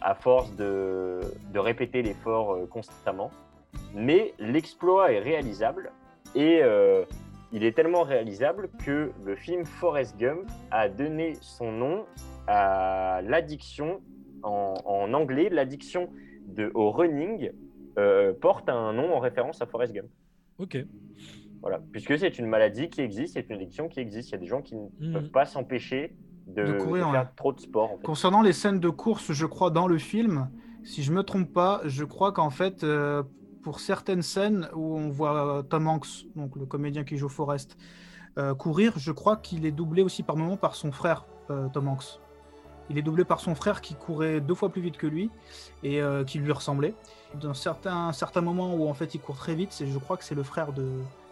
à 0.01 0.15
force 0.15 0.55
de, 0.55 1.19
de 1.53 1.60
répéter 1.60 2.01
l'effort 2.01 2.53
euh, 2.53 2.65
constamment. 2.65 3.29
Mais 3.93 4.34
l'exploit 4.39 5.12
est 5.12 5.19
réalisable 5.19 5.91
et 6.34 6.62
il 7.53 7.63
est 7.63 7.71
tellement 7.73 8.03
réalisable 8.03 8.69
que 8.86 9.12
le 9.23 9.36
film 9.36 9.65
Forrest 9.65 10.17
Gump 10.17 10.49
a 10.71 10.89
donné 10.89 11.36
son 11.41 11.71
nom 11.71 12.05
à 12.47 13.21
l'addiction 13.23 14.01
en, 14.43 15.13
anglais. 15.13 15.49
L'addiction 15.49 16.10
au 16.73 16.91
running 16.91 17.51
euh, 17.97 18.34
porte 18.34 18.69
un 18.69 18.93
nom 18.93 19.13
en 19.15 19.19
référence 19.19 19.62
à 19.62 19.65
Forrest 19.65 19.93
Gump. 19.93 20.10
Ok. 20.58 20.77
Voilà, 21.62 21.80
puisque 21.91 22.17
c'est 22.17 22.39
une 22.39 22.47
maladie 22.47 22.89
qui 22.89 23.01
existe, 23.01 23.36
c'est 23.36 23.47
une 23.49 23.56
addiction 23.56 23.88
qui 23.88 23.99
existe. 23.99 24.30
Il 24.30 24.32
y 24.34 24.36
a 24.36 24.39
des 24.39 24.47
gens 24.47 24.62
qui 24.62 24.75
ne 24.75 24.88
hmm. 24.99 25.13
peuvent 25.13 25.32
pas 25.32 25.45
s'empêcher 25.45 26.15
de, 26.47 26.80
courir, 26.80 27.12
faire 27.12 27.34
trop 27.36 27.54
de 27.54 27.60
sport. 27.60 27.99
Concernant 28.04 28.41
les 28.41 28.54
scènes 28.54 28.80
de 28.80 28.89
course, 28.89 29.32
je 29.32 29.45
crois 29.45 29.69
dans 29.69 29.88
le 29.88 29.99
film, 29.99 30.49
si 30.84 31.04
je 31.04 31.12
me 31.12 31.21
trompe 31.21 31.54
pas, 31.54 31.82
je 31.86 32.04
crois 32.04 32.32
qu'en 32.32 32.49
fait, 32.49 32.84
euh, 32.84 33.21
pour 33.62 33.80
certaines 33.80 34.21
scènes 34.21 34.67
où 34.73 34.97
on 34.97 35.10
voit 35.10 35.60
euh, 35.60 35.62
Tom 35.62 35.88
Hanks, 35.88 36.25
donc 36.36 36.56
le 36.56 36.65
comédien 36.65 37.04
qui 37.04 37.17
joue 37.17 37.30
Forrest, 37.30 37.77
euh, 38.38 38.54
courir, 38.56 38.93
je 38.97 39.12
crois 39.12 39.38
qu'il 39.38 39.65
est 39.65 39.71
doublé 39.71 40.01
aussi 40.01 40.23
par 40.23 40.36
moment 40.36 40.58
par 40.58 40.75
son 40.75 40.91
frère, 40.91 41.25
euh, 41.49 41.67
Tom 41.69 41.88
Hanks. 41.88 42.19
Il 42.91 42.97
est 42.97 43.01
doublé 43.01 43.23
par 43.23 43.39
son 43.39 43.56
frère 43.56 43.82
qui 43.82 43.95
courait 43.95 44.41
deux 44.41 44.54
fois 44.54 44.69
plus 44.69 44.82
vite 44.82 44.97
que 44.97 45.08
lui 45.08 45.30
et 45.84 46.01
qui 46.27 46.39
lui 46.39 46.51
ressemblait. 46.51 46.93
Dans 47.36 47.54
certains, 47.54 48.12
certains 48.12 48.41
moments 48.41 48.75
où 48.75 48.89
en 48.89 48.93
fait 48.93 49.15
il 49.15 49.19
court 49.21 49.38
très 49.38 49.56
vite, 49.56 49.84
je 49.86 49.97
crois 49.97 50.17
que 50.17 50.23
c'est 50.23 50.36
le 50.36 50.43
frère 50.43 50.73
de 50.73 50.86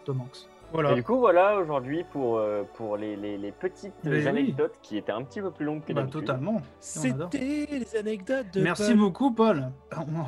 Tom 0.04 0.22
Hanks. 0.22 0.48
Et 0.78 0.94
du 0.94 1.02
coup, 1.02 1.18
voilà 1.18 1.56
aujourd'hui 1.56 2.04
pour, 2.04 2.38
euh, 2.38 2.62
pour 2.74 2.96
les, 2.96 3.16
les, 3.16 3.52
petites 3.52 3.92
anecdotes 4.06 4.78
qui 4.82 4.96
étaient 4.96 5.12
un 5.12 5.22
petit 5.22 5.40
peu 5.40 5.50
plus 5.50 5.64
longues 5.64 5.82
que 5.84 5.92
bah, 5.92 6.06
Totalement. 6.06 6.62
C'était 6.78 7.66
les 7.70 7.96
anecdotes 7.96 8.46
de 8.52 8.62
Merci 8.62 8.94
beaucoup, 8.94 9.32
Paul. 9.32 9.70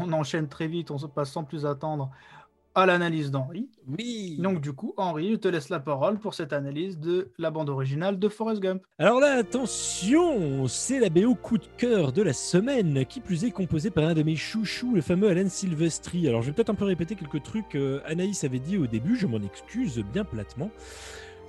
On, 0.01 0.13
enchaîne 0.13 0.49
très 0.49 0.67
vite, 0.67 0.91
on 0.91 0.99
se 0.99 1.07
passe 1.07 1.31
sans 1.31 1.45
plus 1.45 1.65
attendre 1.65 2.11
à 2.75 2.87
l'analyse 2.87 3.31
d'Henri. 3.31 3.69
Oui. 3.87 4.39
Donc 4.41 4.61
du 4.61 4.73
coup, 4.73 4.95
Henri, 4.97 5.33
je 5.33 5.37
te 5.37 5.49
laisse 5.49 5.69
la 5.69 5.81
parole 5.81 6.19
pour 6.19 6.35
cette 6.35 6.53
analyse 6.53 6.99
de 6.99 7.31
la 7.39 7.51
bande 7.51 7.69
originale 7.69 8.19
de 8.19 8.29
Forrest 8.29 8.61
Gump. 8.61 8.83
Alors 8.99 9.21
là, 9.21 9.35
attention, 9.35 10.67
c'est 10.69 11.01
la 11.01 11.11
BO 11.11 11.35
coup 11.35 11.59
de 11.59 11.67
cœur 11.77 12.13
de 12.13 12.23
la 12.23 12.33
semaine, 12.33 13.05
qui 13.07 13.21
plus 13.21 13.45
est 13.45 13.51
composée 13.51 13.91
par 13.91 14.05
un 14.05 14.15
de 14.15 14.23
mes 14.23 14.37
chouchous, 14.37 14.95
le 14.95 15.01
fameux 15.01 15.29
Alan 15.29 15.49
Silvestri. 15.49 16.29
Alors 16.29 16.43
je 16.43 16.49
vais 16.49 16.53
peut-être 16.53 16.71
un 16.71 16.75
peu 16.75 16.85
répéter 16.85 17.15
quelques 17.15 17.43
trucs 17.43 17.69
que 17.69 18.01
Anaïs 18.07 18.45
avait 18.45 18.59
dit 18.59 18.79
au 18.79 18.87
début, 18.87 19.17
je 19.17 19.27
m'en 19.27 19.41
excuse 19.43 20.03
bien 20.13 20.25
platement. 20.25 20.71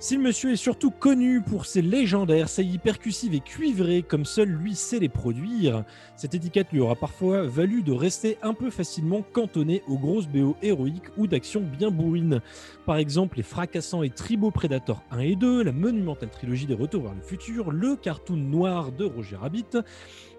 Si 0.04 0.16
le 0.16 0.22
monsieur 0.22 0.52
est 0.52 0.56
surtout 0.56 0.90
connu 0.90 1.40
pour 1.40 1.64
ses 1.64 1.80
légendaires 1.80 2.50
saillies 2.50 2.76
percussives 2.76 3.32
et 3.32 3.40
cuivrées 3.40 4.02
comme 4.02 4.26
seul 4.26 4.50
lui 4.50 4.74
sait 4.74 4.98
les 4.98 5.08
produire, 5.08 5.82
cette 6.14 6.34
étiquette 6.34 6.72
lui 6.72 6.80
aura 6.80 6.94
parfois 6.94 7.44
valu 7.44 7.82
de 7.82 7.92
rester 7.92 8.36
un 8.42 8.52
peu 8.52 8.68
facilement 8.68 9.22
cantonné 9.22 9.82
aux 9.88 9.96
grosses 9.96 10.28
BO 10.28 10.58
héroïques 10.60 11.08
ou 11.16 11.26
d'actions 11.26 11.62
bien 11.62 11.90
bourrines. 11.90 12.42
Par 12.84 12.98
exemple, 12.98 13.38
les 13.38 13.42
fracassants 13.42 14.02
et 14.02 14.10
tribaux 14.10 14.50
Predator 14.50 15.02
1 15.10 15.20
et 15.20 15.36
2, 15.36 15.62
la 15.62 15.72
monumentale 15.72 16.28
trilogie 16.28 16.66
des 16.66 16.74
Retours 16.74 17.04
vers 17.04 17.14
le 17.14 17.22
futur, 17.22 17.70
le 17.70 17.96
cartoon 17.96 18.36
noir 18.36 18.92
de 18.92 19.06
Roger 19.06 19.36
Rabbit, 19.36 19.78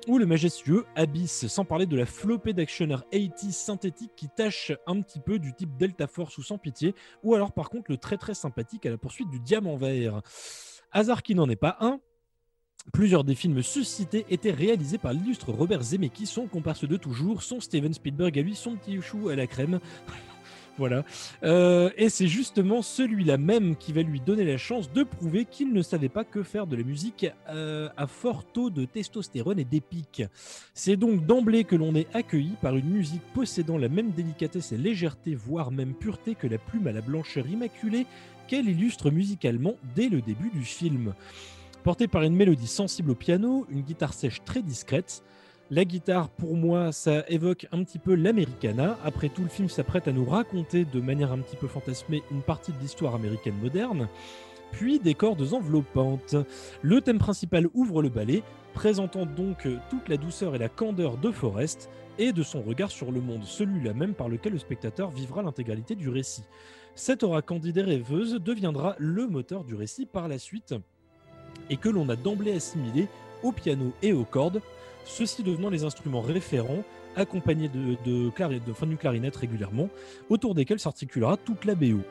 ou 0.08 0.18
le 0.18 0.26
majestueux 0.26 0.86
Abyss, 0.96 1.48
sans 1.48 1.66
parler 1.66 1.86
de 1.86 1.96
la 1.96 2.06
flopée 2.06 2.54
d'actionneurs 2.54 3.04
80 3.12 3.52
synthétiques 3.52 4.14
qui 4.16 4.30
tâchent 4.30 4.74
un 4.88 5.02
petit 5.02 5.20
peu 5.20 5.40
du 5.40 5.54
type 5.54 5.76
Delta 5.78 6.08
Force 6.08 6.38
ou 6.38 6.44
Sans 6.44 6.58
Pitié, 6.58 6.96
ou 7.24 7.36
alors 7.36 7.52
par 7.52 7.70
contre 7.70 7.92
le 7.92 7.98
très 7.98 8.18
très 8.18 8.34
sympathique 8.34 8.86
à 8.86 8.92
la 8.92 8.98
poursuite 8.98 9.30
du 9.30 9.40
diamant 9.40 9.76
vert. 9.76 10.22
Hasard 10.92 11.24
qui 11.24 11.36
n'en 11.36 11.50
est 11.50 11.56
pas 11.56 11.78
un, 11.80 12.00
Plusieurs 12.94 13.24
des 13.24 13.34
films 13.34 13.64
suscités 13.64 14.28
étaient 14.30 14.52
réalisés 14.52 15.00
par 15.00 15.12
l'illustre 15.12 15.52
Robert 15.52 15.82
Zemeckis, 15.82 16.28
son 16.28 16.46
comparse 16.46 16.88
de 16.88 16.98
toujours, 16.98 17.42
son 17.42 17.60
Steven 17.60 17.94
Spielberg 17.94 18.38
à 18.38 18.42
lui, 18.44 18.56
son 18.56 18.76
petit 18.76 19.02
chou 19.02 19.30
à 19.30 19.36
la 19.36 19.48
crème. 19.48 19.80
Voilà. 20.78 21.06
Euh, 21.44 21.90
et 21.96 22.10
c'est 22.10 22.28
justement 22.28 22.82
celui-là 22.82 23.38
même 23.38 23.78
qui 23.78 23.94
va 23.94 24.02
lui 24.02 24.20
donner 24.20 24.44
la 24.44 24.58
chance 24.58 24.92
de 24.92 25.04
prouver 25.04 25.46
qu'il 25.46 25.72
ne 25.72 25.82
savait 25.82 26.10
pas 26.10 26.26
que 26.26 26.44
faire 26.44 26.68
de 26.68 26.76
la 26.76 26.84
musique 26.84 27.28
euh, 27.50 27.88
à 27.96 28.08
fort 28.08 28.44
taux 28.44 28.70
de 28.70 28.84
testostérone 28.84 29.60
et 29.60 29.64
d'épique. 29.64 30.24
C'est 30.74 30.98
donc 30.98 31.26
d'emblée 31.26 31.64
que 31.64 31.78
l'on 31.78 31.96
est 31.96 32.14
accueilli 32.14 32.56
par 32.62 32.76
une 32.76 32.90
musique 32.90 33.22
possédant 33.34 33.78
la 33.78 33.88
même 33.88 34.12
délicatesse 34.12 34.74
et 34.74 34.78
légèreté, 34.78 35.34
voire 35.34 35.72
même 35.72 35.94
pureté 35.94 36.36
que 36.36 36.48
la 36.48 36.58
plume 36.58 36.88
à 36.88 36.92
la 36.92 37.02
blancheur 37.02 37.48
immaculée 37.48 38.06
qu'elle 38.48 38.68
illustre 38.68 39.12
musicalement 39.12 39.76
dès 39.96 40.10
le 40.10 40.22
début 40.22 40.50
du 40.54 40.64
film. 40.64 41.14
Portée 41.84 42.08
par 42.08 42.24
une 42.24 42.36
mélodie 42.36 42.68
sensible 42.68 43.12
au 43.12 43.16
piano, 43.16 43.66
une 43.70 43.82
guitare 43.82 44.14
sèche 44.14 44.44
très 44.44 44.62
discrète, 44.62 45.24
la 45.72 45.84
guitare, 45.84 46.30
pour 46.30 46.56
moi, 46.56 46.92
ça 46.92 47.24
évoque 47.28 47.68
un 47.72 47.84
petit 47.84 47.98
peu 47.98 48.14
l'Americana. 48.14 49.00
Après 49.04 49.30
tout, 49.30 49.42
le 49.42 49.50
film 49.50 49.68
s'apprête 49.68 50.08
à 50.08 50.12
nous 50.12 50.26
raconter 50.26 50.86
de 50.86 51.02
manière 51.02 51.32
un 51.32 51.40
petit 51.40 51.56
peu 51.56 51.68
fantasmée 51.68 52.22
une 52.30 52.44
partie 52.44 52.72
de 52.72 52.78
l'histoire 52.78 53.16
américaine 53.16 53.58
moderne. 53.62 54.08
Puis 54.72 55.00
des 55.00 55.16
cordes 55.16 55.54
enveloppantes. 55.54 56.36
Le 56.84 57.02
thème 57.02 57.18
principal 57.18 57.68
ouvre 57.74 58.04
le 58.04 58.10
ballet, 58.10 58.44
présentant 58.74 59.26
donc 59.26 59.68
toute 59.90 60.08
la 60.08 60.18
douceur 60.18 60.54
et 60.54 60.60
la 60.60 60.70
candeur 60.70 61.18
de 61.18 61.32
Forrest 61.32 61.90
et 62.20 62.32
de 62.32 62.44
son 62.44 62.62
regard 62.62 62.92
sur 62.92 63.12
le 63.12 63.20
monde, 63.20 63.44
celui-là 63.44 63.94
même 63.94 64.14
par 64.14 64.30
lequel 64.30 64.54
le 64.54 64.60
spectateur 64.60 65.10
vivra 65.10 65.42
l'intégralité 65.42 65.96
du 65.96 66.10
récit. 66.10 66.44
Cette 66.94 67.24
aura 67.24 67.42
candide 67.42 67.78
et 67.78 67.82
rêveuse 67.82 68.36
deviendra 68.36 68.96
le 69.00 69.28
moteur 69.28 69.64
du 69.64 69.74
récit 69.76 70.06
par 70.06 70.28
la 70.28 70.38
suite 70.38 70.76
et 71.70 71.78
que 71.78 71.90
l'on 71.90 72.08
a 72.10 72.16
d'emblée 72.16 72.54
assimilé 72.54 73.08
au 73.44 73.52
piano 73.52 73.92
et 74.02 74.14
aux 74.14 74.26
cordes, 74.26 74.62
ceux-ci 75.06 75.44
devenant 75.44 75.70
les 75.70 75.84
instruments 75.84 76.22
référents 76.22 76.84
accompagnés 77.16 77.70
de, 77.70 77.96
de, 78.04 78.60
de 78.60 78.74
fin 78.74 78.88
du 78.88 78.98
clarinette 78.98 79.36
régulièrement, 79.38 79.90
autour 80.30 80.54
desquels 80.54 80.80
s'articulera 80.80 81.38
toute 81.38 81.64
la 81.66 81.76
BO. 81.76 82.02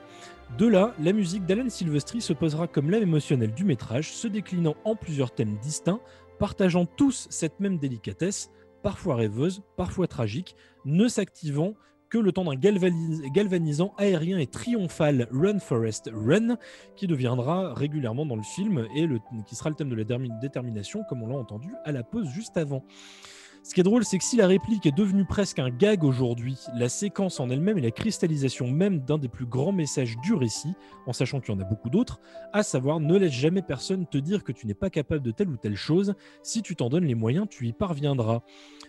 De 0.58 0.66
là, 0.66 0.94
la 1.00 1.12
musique 1.12 1.44
d'Alan 1.44 1.68
Silvestri 1.68 2.20
se 2.20 2.32
posera 2.32 2.66
comme 2.66 2.90
l'âme 2.90 3.02
émotionnelle 3.02 3.52
du 3.52 3.64
métrage, 3.64 4.12
se 4.12 4.28
déclinant 4.28 4.76
en 4.84 4.96
plusieurs 4.96 5.34
thèmes 5.34 5.58
distincts, 5.58 6.00
partageant 6.38 6.86
tous 6.86 7.26
cette 7.30 7.60
même 7.60 7.78
délicatesse, 7.78 8.50
parfois 8.82 9.16
rêveuse, 9.16 9.62
parfois 9.76 10.06
tragique, 10.06 10.56
ne 10.84 11.08
s'activant 11.08 11.74
le 12.20 12.32
temps 12.32 12.44
d'un 12.44 12.56
galvanisant 12.56 13.94
aérien 13.98 14.38
et 14.38 14.46
triomphal 14.46 15.28
Run 15.30 15.58
Forest 15.58 16.10
Run, 16.12 16.56
qui 16.96 17.06
deviendra 17.06 17.74
régulièrement 17.74 18.26
dans 18.26 18.36
le 18.36 18.42
film 18.42 18.86
et 18.94 19.06
qui 19.46 19.54
sera 19.54 19.70
le 19.70 19.76
thème 19.76 19.88
de 19.88 19.94
la 19.94 20.04
détermination, 20.40 21.02
comme 21.08 21.22
on 21.22 21.28
l'a 21.28 21.36
entendu 21.36 21.70
à 21.84 21.92
la 21.92 22.02
pause 22.02 22.28
juste 22.28 22.56
avant. 22.56 22.84
Ce 23.66 23.72
qui 23.72 23.80
est 23.80 23.84
drôle, 23.84 24.04
c'est 24.04 24.18
que 24.18 24.24
si 24.24 24.36
la 24.36 24.46
réplique 24.46 24.84
est 24.84 24.94
devenue 24.94 25.24
presque 25.24 25.58
un 25.58 25.70
gag 25.70 26.04
aujourd'hui, 26.04 26.58
la 26.76 26.90
séquence 26.90 27.40
en 27.40 27.48
elle-même 27.48 27.78
est 27.78 27.80
la 27.80 27.90
cristallisation 27.90 28.70
même 28.70 29.00
d'un 29.00 29.16
des 29.16 29.26
plus 29.26 29.46
grands 29.46 29.72
messages 29.72 30.18
du 30.18 30.34
récit, 30.34 30.74
en 31.06 31.14
sachant 31.14 31.40
qu'il 31.40 31.54
y 31.54 31.56
en 31.56 31.60
a 31.62 31.64
beaucoup 31.64 31.88
d'autres, 31.88 32.20
à 32.52 32.62
savoir 32.62 33.00
ne 33.00 33.16
laisse 33.16 33.32
jamais 33.32 33.62
personne 33.62 34.06
te 34.06 34.18
dire 34.18 34.44
que 34.44 34.52
tu 34.52 34.66
n'es 34.66 34.74
pas 34.74 34.90
capable 34.90 35.22
de 35.22 35.30
telle 35.30 35.48
ou 35.48 35.56
telle 35.56 35.76
chose, 35.76 36.14
si 36.42 36.60
tu 36.60 36.76
t'en 36.76 36.90
donnes 36.90 37.06
les 37.06 37.14
moyens, 37.14 37.46
tu 37.48 37.66
y 37.66 37.72
parviendras. 37.72 38.42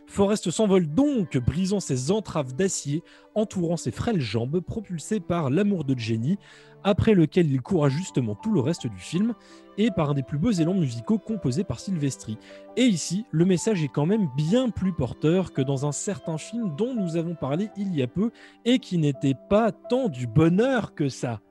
Forrest 0.08 0.52
s'envole 0.52 0.88
donc, 0.88 1.38
brisant 1.38 1.80
ses 1.80 2.12
entraves 2.12 2.54
d'acier, 2.54 3.02
entourant 3.34 3.78
ses 3.78 3.92
frêles 3.92 4.20
jambes, 4.20 4.60
propulsé 4.60 5.22
par 5.22 5.50
l'amour 5.50 5.86
de 5.86 5.98
Jenny, 5.98 6.38
après 6.86 7.16
lequel 7.16 7.52
il 7.52 7.62
courra 7.62 7.90
justement 7.90 8.36
tout 8.36 8.54
le 8.54 8.62
reste 8.62 8.88
du 8.88 9.00
film, 9.00 9.34
et 9.78 9.92
par 9.92 10.12
un 10.12 10.14
des 10.14 10.24
plus 10.24 10.38
beaux 10.38 10.52
élans 10.52 10.76
musicaux 10.76 11.18
composés 11.18 11.66
par 11.66 11.82
Silvestri. 11.82 12.38
Et 12.78 12.86
ici, 12.86 13.26
le 13.32 13.44
message 13.44 13.84
est 13.84 13.90
quand 13.90 14.06
même 14.06 14.30
bien 14.38 14.70
plus 14.70 14.94
porteur 14.94 15.52
que 15.52 15.62
dans 15.62 15.86
un 15.86 15.92
certain 15.92 16.38
film 16.38 16.74
dont 16.78 16.94
nous 16.94 17.18
avons 17.18 17.36
parlé 17.36 17.70
il 17.76 17.94
y 17.94 18.02
a 18.02 18.08
peu, 18.08 18.32
et 18.64 18.80
qui 18.80 18.98
n'était 18.98 19.36
pas 19.50 19.72
tant 19.74 20.08
du 20.08 20.28
bonheur 20.28 20.96
que 20.96 21.10
ça. 21.10 21.42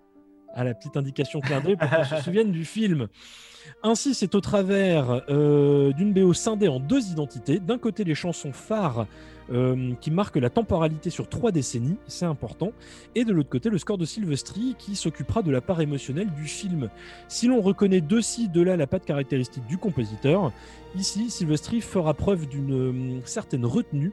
À 0.55 0.65
la 0.65 0.73
petite 0.73 0.97
indication 0.97 1.41
clin 1.41 1.61
d'œil 1.61 1.77
pour 1.77 1.91
qu'on 1.91 2.05
se 2.05 2.17
souvienne 2.23 2.53
du 2.53 2.65
film. 2.65 3.09
Ainsi, 3.83 4.15
c'est 4.15 4.35
au 4.35 4.41
travers 4.41 5.23
euh, 5.29 5.93
d'une 5.93 6.13
BO 6.13 6.33
scindée 6.33 6.69
en 6.69 6.81
deux 6.81 7.11
identités. 7.11 7.59
D'un 7.59 7.79
côté, 7.79 8.05
les 8.05 8.15
chansons 8.15 8.53
phares 8.53 9.07
euh, 9.53 9.95
qui 10.01 10.11
marquent 10.11 10.37
la 10.37 10.51
temporalité 10.51 11.11
sur 11.11 11.29
trois 11.29 11.51
décennies, 11.51 11.97
c'est 12.07 12.25
important. 12.25 12.73
Et 13.15 13.25
de 13.25 13.33
l'autre 13.33 13.51
côté, 13.51 13.71
le 13.71 13.79
score 13.79 13.99
de 13.99 14.05
Silvestri 14.05 14.75
qui 14.79 14.97
s'occupera 14.97 15.43
de 15.43 15.51
la 15.51 15.61
part 15.61 15.81
émotionnelle 15.81 16.31
du 16.31 16.45
film. 16.45 16.89
Si 17.29 17.47
l'on 17.47 17.61
reconnaît 17.61 18.01
de 18.01 18.21
ci, 18.21 18.49
de 18.49 18.63
là 18.63 18.77
la 18.77 18.87
patte 18.87 19.05
caractéristique 19.05 19.67
du 19.67 19.77
compositeur, 19.77 20.53
ici, 20.97 21.31
Silvestri 21.31 21.81
fera 21.81 22.15
preuve 22.15 22.47
d'une 22.47 23.19
euh, 23.19 23.21
certaine 23.25 23.67
retenue 23.67 24.13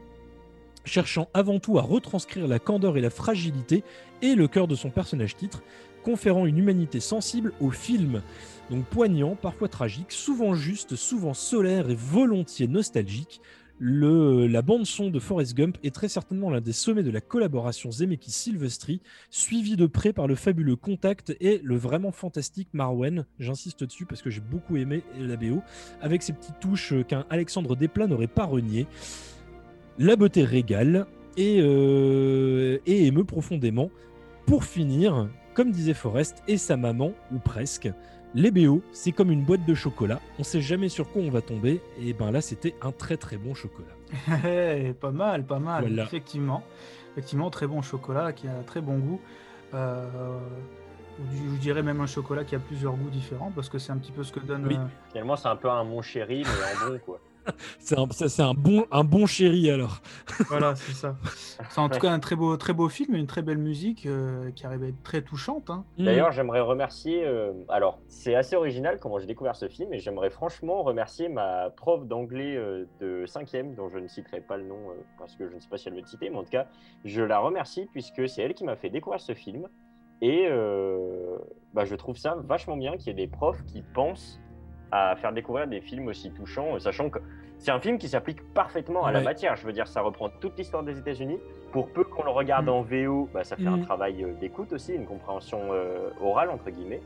cherchant 0.83 1.27
avant 1.33 1.59
tout 1.59 1.77
à 1.77 1.81
retranscrire 1.81 2.47
la 2.47 2.59
candeur 2.59 2.97
et 2.97 3.01
la 3.01 3.09
fragilité 3.09 3.83
et 4.21 4.35
le 4.35 4.47
cœur 4.47 4.67
de 4.67 4.75
son 4.75 4.89
personnage 4.89 5.35
titre, 5.35 5.61
conférant 6.01 6.45
une 6.45 6.57
humanité 6.57 6.99
sensible 6.99 7.53
au 7.59 7.71
film. 7.71 8.21
Donc 8.69 8.85
poignant, 8.85 9.35
parfois 9.35 9.67
tragique, 9.67 10.11
souvent 10.11 10.53
juste, 10.53 10.95
souvent 10.95 11.33
solaire 11.33 11.89
et 11.89 11.95
volontiers 11.95 12.67
nostalgique. 12.67 13.41
Le, 13.83 14.45
la 14.45 14.61
bande-son 14.61 15.09
de 15.09 15.19
Forrest 15.19 15.57
Gump 15.57 15.75
est 15.83 15.93
très 15.93 16.07
certainement 16.07 16.51
l'un 16.51 16.61
des 16.61 16.71
sommets 16.71 17.01
de 17.01 17.09
la 17.09 17.19
collaboration 17.19 17.89
Zemeckis-Silvestri, 17.89 19.01
suivi 19.31 19.75
de 19.75 19.87
près 19.87 20.13
par 20.13 20.27
le 20.27 20.35
fabuleux 20.35 20.75
Contact 20.75 21.35
et 21.41 21.59
le 21.63 21.75
vraiment 21.77 22.11
fantastique 22.11 22.67
Marwen. 22.73 23.25
J'insiste 23.39 23.83
dessus 23.83 24.05
parce 24.05 24.21
que 24.21 24.29
j'ai 24.29 24.39
beaucoup 24.39 24.77
aimé 24.77 25.01
la 25.19 25.35
BO, 25.35 25.63
avec 25.99 26.21
ses 26.21 26.33
petites 26.33 26.59
touches 26.59 26.93
qu'un 27.07 27.25
Alexandre 27.31 27.75
Desplat 27.75 28.05
n'aurait 28.05 28.27
pas 28.27 28.45
renié. 28.45 28.85
La 29.97 30.15
beauté 30.15 30.43
régale 30.43 31.07
et, 31.35 31.57
euh, 31.59 32.77
et 32.85 33.07
émeut 33.07 33.25
profondément. 33.25 33.89
Pour 34.45 34.63
finir, 34.63 35.27
comme 35.53 35.71
disait 35.71 35.93
Forrest 35.93 36.43
et 36.47 36.57
sa 36.57 36.77
maman, 36.77 37.11
ou 37.31 37.39
presque, 37.39 37.89
les 38.33 38.51
BO, 38.51 38.81
c'est 38.93 39.11
comme 39.11 39.29
une 39.31 39.43
boîte 39.43 39.65
de 39.65 39.73
chocolat. 39.73 40.19
On 40.39 40.43
sait 40.43 40.61
jamais 40.61 40.87
sur 40.87 41.09
quoi 41.11 41.21
on 41.21 41.29
va 41.29 41.41
tomber. 41.41 41.81
Et 41.99 42.13
ben 42.13 42.31
là, 42.31 42.39
c'était 42.41 42.75
un 42.81 42.91
très 42.91 43.17
très 43.17 43.37
bon 43.37 43.53
chocolat. 43.53 43.87
Eh, 44.45 44.93
pas 44.93 45.11
mal, 45.11 45.45
pas 45.45 45.59
mal. 45.59 45.99
Effectivement, 45.99 46.63
effectivement, 47.11 47.49
très 47.49 47.67
bon 47.67 47.81
chocolat 47.81 48.33
qui 48.33 48.47
a 48.47 48.51
un 48.57 48.63
très 48.63 48.81
bon 48.81 48.99
goût. 48.99 49.21
Euh, 49.73 50.39
je 51.33 51.57
dirais 51.57 51.83
même 51.83 52.01
un 52.01 52.07
chocolat 52.07 52.43
qui 52.43 52.55
a 52.55 52.59
plusieurs 52.59 52.93
goûts 52.93 53.09
différents 53.09 53.51
parce 53.51 53.69
que 53.69 53.77
c'est 53.77 53.91
un 53.91 53.97
petit 53.97 54.11
peu 54.11 54.23
ce 54.23 54.31
que 54.31 54.39
donne. 54.39 54.65
Oui. 54.67 54.75
Euh, 54.75 54.85
Finalement, 55.09 55.35
c'est 55.35 55.47
un 55.47 55.55
peu 55.55 55.69
un 55.69 55.83
mon 55.83 56.01
chéri, 56.01 56.43
mais 56.43 56.85
en 56.87 56.91
bon 56.91 56.99
quoi 56.99 57.19
c'est 57.79 57.97
un, 57.97 58.49
un, 58.49 58.53
bon, 58.53 58.85
un 58.91 59.03
bon 59.03 59.25
chéri 59.25 59.69
alors. 59.69 60.01
voilà, 60.47 60.75
c'est 60.75 60.93
ça. 60.93 61.15
C'est 61.69 61.79
en 61.79 61.89
tout 61.89 61.99
cas 61.99 62.11
un 62.11 62.19
très 62.19 62.35
beau, 62.35 62.55
très 62.57 62.73
beau 62.73 62.89
film, 62.89 63.15
une 63.15 63.27
très 63.27 63.41
belle 63.41 63.57
musique 63.57 64.05
euh, 64.05 64.51
qui 64.51 64.65
arrive 64.65 64.83
à 64.83 64.87
être 64.87 65.03
très 65.03 65.21
touchante. 65.21 65.69
Hein. 65.69 65.83
Mm. 65.97 66.05
D'ailleurs, 66.05 66.31
j'aimerais 66.31 66.61
remercier. 66.61 67.25
Euh, 67.25 67.53
alors, 67.69 67.99
c'est 68.07 68.35
assez 68.35 68.55
original 68.55 68.99
comment 68.99 69.19
j'ai 69.19 69.27
découvert 69.27 69.55
ce 69.55 69.67
film, 69.67 69.93
et 69.93 69.99
j'aimerais 69.99 70.29
franchement 70.29 70.83
remercier 70.83 71.29
ma 71.29 71.69
prof 71.71 72.05
d'anglais 72.05 72.55
euh, 72.55 72.85
de 72.99 73.25
5e, 73.25 73.75
dont 73.75 73.89
je 73.89 73.97
ne 73.97 74.07
citerai 74.07 74.41
pas 74.41 74.57
le 74.57 74.65
nom 74.65 74.77
parce 75.17 75.35
que 75.35 75.49
je 75.49 75.55
ne 75.55 75.59
sais 75.59 75.69
pas 75.69 75.77
si 75.77 75.87
elle 75.87 75.95
veut 75.95 76.01
le 76.01 76.07
citer, 76.07 76.29
mais 76.29 76.37
en 76.37 76.43
tout 76.43 76.49
cas, 76.49 76.67
je 77.05 77.21
la 77.21 77.39
remercie 77.39 77.87
puisque 77.91 78.27
c'est 78.27 78.41
elle 78.41 78.53
qui 78.53 78.63
m'a 78.63 78.75
fait 78.75 78.89
découvrir 78.89 79.21
ce 79.21 79.33
film. 79.33 79.67
Et 80.23 80.47
bah, 81.73 81.83
je 81.83 81.95
trouve 81.95 82.15
ça 82.15 82.35
vachement 82.37 82.77
bien 82.77 82.95
qu'il 82.97 83.07
y 83.07 83.09
ait 83.09 83.25
des 83.25 83.27
profs 83.27 83.63
qui 83.65 83.81
pensent 83.81 84.39
à 84.91 85.15
faire 85.15 85.33
découvrir 85.33 85.67
des 85.67 85.81
films 85.81 86.07
aussi 86.07 86.31
touchants, 86.31 86.79
sachant 86.79 87.09
que 87.09 87.19
c'est 87.61 87.71
un 87.71 87.79
film 87.79 87.99
qui 87.99 88.09
s'applique 88.09 88.41
parfaitement 88.55 89.05
à 89.05 89.11
la 89.11 89.21
matière. 89.21 89.55
Je 89.55 89.67
veux 89.67 89.71
dire, 89.71 89.87
ça 89.87 90.01
reprend 90.01 90.29
toute 90.29 90.57
l'histoire 90.57 90.81
des 90.81 90.97
États-Unis. 90.97 91.37
Pour 91.71 91.89
peu 91.89 92.03
qu'on 92.03 92.23
le 92.23 92.31
regarde 92.31 92.65
mm. 92.65 92.69
en 92.69 92.81
VO, 92.81 93.29
bah, 93.31 93.43
ça 93.43 93.55
fait 93.55 93.67
un 93.67 93.77
mm. 93.77 93.85
travail 93.85 94.23
euh, 94.23 94.33
d'écoute 94.33 94.73
aussi, 94.73 94.93
une 94.93 95.05
compréhension 95.05 95.59
euh, 95.71 96.09
orale, 96.19 96.49
entre 96.49 96.71
guillemets. 96.71 97.01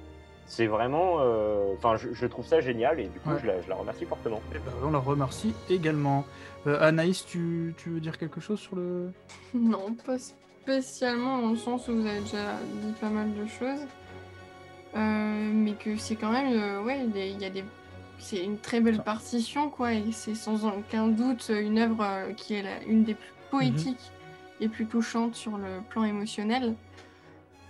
C'est 0.45 0.67
vraiment. 0.67 1.17
Euh, 1.19 1.73
enfin, 1.75 1.95
je, 1.97 2.25
trouve 2.27 2.45
ça 2.45 2.61
génial 2.61 2.99
et 3.01 3.07
du 3.07 3.19
coup, 3.19 3.31
je, 3.41 3.47
la, 3.47 3.75
remercie 3.75 4.05
fortement. 4.05 4.39
Eh 4.51 4.59
ben, 4.59 4.71
on 4.81 4.91
la 4.91 4.99
remercie 4.99 5.53
également. 5.69 6.23
Anaïs, 6.65 7.25
tu, 7.25 7.73
tu, 7.77 7.89
veux 7.89 7.99
dire 7.99 8.17
quelque 8.17 8.39
chose 8.39 8.59
sur 8.59 8.75
le. 8.75 9.11
Non, 9.53 9.93
pas 10.05 10.17
spécialement 10.61 11.41
dans 11.41 11.49
le 11.49 11.57
sens 11.57 11.87
où 11.89 11.95
vous 11.95 12.07
avez 12.07 12.21
déjà 12.21 12.53
dit 12.81 12.93
pas 13.01 13.09
mal 13.09 13.33
de 13.33 13.45
choses. 13.47 13.85
Mais 14.95 15.73
que 15.73 15.97
c'est 15.97 16.15
quand 16.15 16.31
même. 16.31 16.83
ouais, 16.83 17.05
il 17.15 17.41
y 17.41 17.45
a 17.45 17.49
des 17.49 17.63
c'est 18.17 18.43
une 18.43 18.57
très 18.57 18.81
belle 18.81 19.03
partition, 19.03 19.69
quoi, 19.69 19.93
et 19.93 20.11
c'est 20.11 20.35
sans 20.35 20.65
aucun 20.65 21.07
doute 21.07 21.51
une 21.53 21.77
œuvre 21.77 22.03
euh, 22.03 22.33
qui 22.33 22.55
est 22.55 22.65
une 22.87 23.03
des 23.03 23.13
plus 23.13 23.33
poétiques 23.51 24.11
et 24.59 24.67
plus 24.67 24.85
touchantes 24.85 25.35
sur 25.35 25.57
le 25.57 25.81
plan 25.89 26.03
émotionnel. 26.03 26.75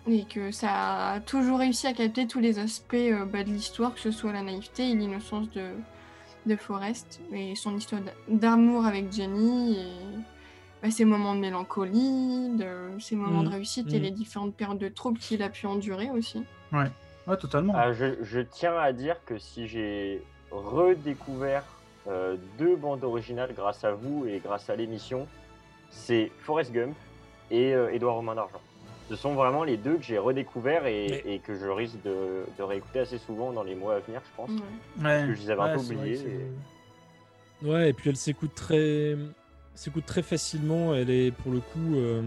Et 0.07 0.23
que 0.23 0.51
ça 0.51 1.13
a 1.13 1.19
toujours 1.19 1.59
réussi 1.59 1.87
à 1.87 1.93
capter 1.93 2.27
tous 2.27 2.39
les 2.39 2.59
aspects 2.59 2.93
euh, 2.93 3.25
bah, 3.25 3.43
de 3.43 3.49
l'histoire, 3.49 3.93
que 3.93 3.99
ce 3.99 4.11
soit 4.11 4.31
la 4.31 4.43
naïveté 4.43 4.91
et 4.91 4.95
l'innocence 4.95 5.49
de, 5.51 5.71
de 6.45 6.55
Forrest, 6.55 7.21
et 7.33 7.55
son 7.55 7.75
histoire 7.75 8.01
d'amour 8.27 8.85
avec 8.85 9.11
Jenny, 9.11 9.79
et 9.79 9.87
bah, 10.83 10.91
ses 10.91 11.05
moments 11.05 11.33
de 11.33 11.39
mélancolie, 11.39 12.49
de, 12.49 12.99
ses 12.99 13.15
moments 13.15 13.41
de 13.41 13.47
mhm. 13.47 13.55
réussite 13.55 13.91
et 13.91 13.97
mhm. 13.97 14.03
les 14.03 14.11
différentes 14.11 14.53
périodes 14.53 14.77
de 14.77 14.89
troubles 14.89 15.17
qu'il 15.17 15.41
a 15.41 15.49
pu 15.49 15.65
endurer 15.65 16.11
aussi. 16.11 16.43
Ouais, 16.71 16.91
ouais 17.27 17.37
totalement. 17.37 17.73
Ah, 17.75 17.93
je, 17.93 18.23
je, 18.23 18.39
tiens 18.39 18.77
à 18.77 18.93
dire 18.93 19.17
que 19.25 19.37
si 19.37 19.67
j'ai 19.67 20.23
redécouvert 20.51 21.63
euh, 22.07 22.35
deux 22.59 22.75
bandes 22.75 23.03
originales 23.03 23.53
grâce 23.55 23.83
à 23.83 23.93
vous 23.93 24.25
et 24.27 24.39
grâce 24.39 24.69
à 24.69 24.75
l'émission. 24.75 25.27
C'est 25.89 26.31
Forrest 26.41 26.71
Gump 26.71 26.95
et 27.49 27.73
euh, 27.73 27.91
Édouard 27.91 28.15
Romain 28.15 28.35
d'Argent. 28.35 28.61
Ce 29.09 29.15
sont 29.15 29.33
vraiment 29.33 29.63
les 29.63 29.77
deux 29.77 29.97
que 29.97 30.03
j'ai 30.03 30.17
redécouverts 30.17 30.85
et, 30.87 31.41
que 31.45 31.55
je 31.55 31.67
risque 31.67 32.01
de, 32.03 32.43
réécouter 32.59 32.99
assez 32.99 33.17
souvent 33.19 33.51
dans 33.51 33.63
les 33.63 33.75
mois 33.75 33.95
à 33.95 33.99
venir, 33.99 34.21
je 34.23 34.35
pense. 34.35 34.49
Parce 35.01 35.25
que 35.25 35.35
je 35.35 35.41
les 35.41 35.49
avais 35.51 35.61
un 35.61 35.75
peu 35.75 35.79
oubliés. 35.79 36.19
Et... 36.19 37.67
Ouais, 37.67 37.89
et 37.89 37.93
puis 37.93 38.09
elle 38.09 38.17
s'écoute 38.17 38.53
très, 38.55 39.15
s'écoute 39.75 40.05
très 40.05 40.23
facilement. 40.23 40.93
Elle 40.95 41.09
est 41.09 41.31
pour 41.31 41.51
le 41.51 41.59
coup. 41.59 41.95
Euh, 41.95 42.21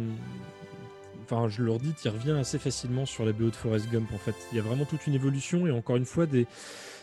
enfin, 1.30 1.48
je 1.48 1.62
leur 1.62 1.78
dis, 1.78 1.92
tu 2.00 2.08
reviens 2.08 2.36
assez 2.36 2.58
facilement 2.58 3.06
sur 3.06 3.24
la 3.24 3.32
BO 3.32 3.50
de 3.50 3.56
Forrest 3.56 3.90
Gump 3.90 4.08
en 4.14 4.18
fait. 4.18 4.34
Il 4.52 4.56
y 4.56 4.60
a 4.60 4.62
vraiment 4.62 4.84
toute 4.84 5.06
une 5.06 5.14
évolution 5.14 5.66
et 5.66 5.70
encore 5.70 5.96
une 5.96 6.04
fois 6.04 6.26
des, 6.26 6.46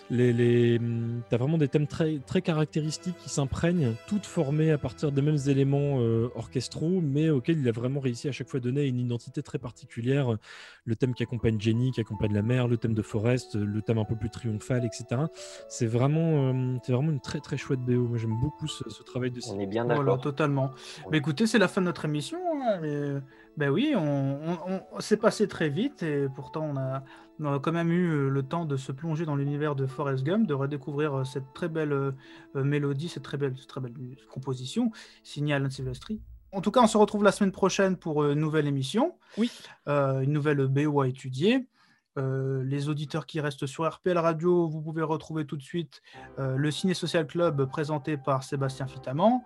les, 0.10 0.34
les... 0.34 0.80
tu 0.80 1.36
as 1.36 1.38
vraiment 1.38 1.58
des 1.58 1.68
thèmes 1.68 1.88
très, 1.88 2.20
très 2.20 2.42
caractéristiques 2.42 3.18
qui 3.18 3.30
s'imprègnent, 3.30 3.96
toutes 4.08 4.26
formées 4.26 4.72
à 4.72 4.78
partir 4.78 5.12
des 5.12 5.22
mêmes 5.22 5.38
éléments 5.48 6.00
euh, 6.00 6.30
orchestraux, 6.36 7.02
mais 7.02 7.30
auxquels 7.30 7.60
il 7.60 7.68
a 7.68 7.72
vraiment 7.72 8.00
réussi 8.00 8.28
à 8.28 8.32
chaque 8.32 8.48
fois 8.48 8.60
donner 8.60 8.86
une 8.86 9.00
identité 9.00 9.42
très 9.42 9.58
particulière. 9.58 10.38
Le 10.86 10.96
thème 10.96 11.14
qui 11.14 11.24
accompagne 11.24 11.60
Jenny, 11.60 11.92
qui 11.92 12.02
accompagne 12.02 12.34
la 12.34 12.42
mère, 12.42 12.68
le 12.68 12.78
thème 12.78 12.94
de 12.94 13.02
Forest, 13.02 13.56
le 13.56 13.82
thème 13.82 13.98
un 13.98 14.06
peu 14.06 14.16
plus 14.16 14.30
triomphal, 14.30 14.86
etc. 14.86 15.22
C'est 15.70 15.88
vraiment, 15.88 16.54
euh, 16.54 16.78
c'est 16.84 16.94
vraiment 16.94 17.12
une 17.12 17.22
très 17.22 17.40
très 17.40 17.58
chouette 17.58 17.80
BO. 17.80 18.08
Moi 18.08 18.18
j'aime 18.18 18.40
beaucoup 18.40 18.68
ce, 18.68 18.84
travail 19.04 19.32
de 19.32 19.40
On 19.50 19.60
est 19.60 19.68
bien 19.68 19.86
d'accord. 19.86 20.22
totalement. 20.22 20.72
Mais 21.12 21.18
écoutez, 21.18 21.48
c'est 21.48 21.60
la 21.60 21.68
fin 21.68 21.82
de 21.82 21.86
notre 21.88 22.06
émission. 22.06 22.38
Hein, 22.62 23.22
ben 23.58 23.70
oui, 23.70 23.94
on, 23.96 24.58
on, 24.92 25.00
s'est 25.00 25.18
passé 25.18 25.48
très 25.48 25.70
vite 25.70 26.04
et 26.04 26.28
pourtant 26.36 26.66
on 26.74 26.78
a, 26.78 27.04
on 27.40 27.54
a, 27.54 27.60
quand 27.60 27.72
même 27.72 27.92
eu 27.92 28.10
euh, 28.10 28.30
le 28.30 28.44
temps 28.44 28.66
de 28.66 28.76
se 28.76 28.92
plonger 28.92 29.26
dans 29.26 29.36
l'univers 29.36 29.76
de 29.76 29.86
Forrest 29.86 30.24
Gump, 30.24 30.46
de 30.46 30.54
redécouvrir 30.54 31.20
euh, 31.20 31.24
cette 31.24 31.54
très 31.54 31.70
belle 31.70 31.94
euh, 31.94 32.12
mélodie, 32.56 33.08
cette 33.08 33.24
très 33.24 33.38
belle, 33.38 33.56
très 33.68 33.80
belle 33.80 33.94
composition 34.30 34.92
signée 35.24 35.54
Alan 35.54 35.70
Silvestri. 35.70 36.22
En 36.52 36.62
tout 36.62 36.72
cas, 36.72 36.82
on 36.82 36.88
se 36.88 36.98
retrouve 36.98 37.24
la 37.24 37.32
semaine 37.32 37.52
prochaine 37.52 37.98
pour 37.98 38.26
une 38.26 38.40
nouvelle 38.40 38.68
émission. 38.68 39.16
Oui. 39.38 39.52
une 39.88 40.32
nouvelle 40.32 40.66
BO 40.68 41.02
à 41.02 41.08
étudier. 41.08 41.68
Les 42.18 42.90
auditeurs 42.90 43.26
qui 43.26 43.40
restent 43.40 43.66
sur 43.66 43.88
RPL 43.90 44.18
Radio, 44.18 44.68
vous 44.68 44.82
pouvez 44.82 45.04
retrouver 45.04 45.46
tout 45.46 45.58
de 45.58 45.62
suite 45.62 46.02
le 46.38 46.72
Ciné 46.72 46.94
Social 46.94 47.28
Club 47.28 47.66
présenté 47.66 48.18
par 48.18 48.44
Sébastien 48.44 48.88
Fitaman. 48.88 49.42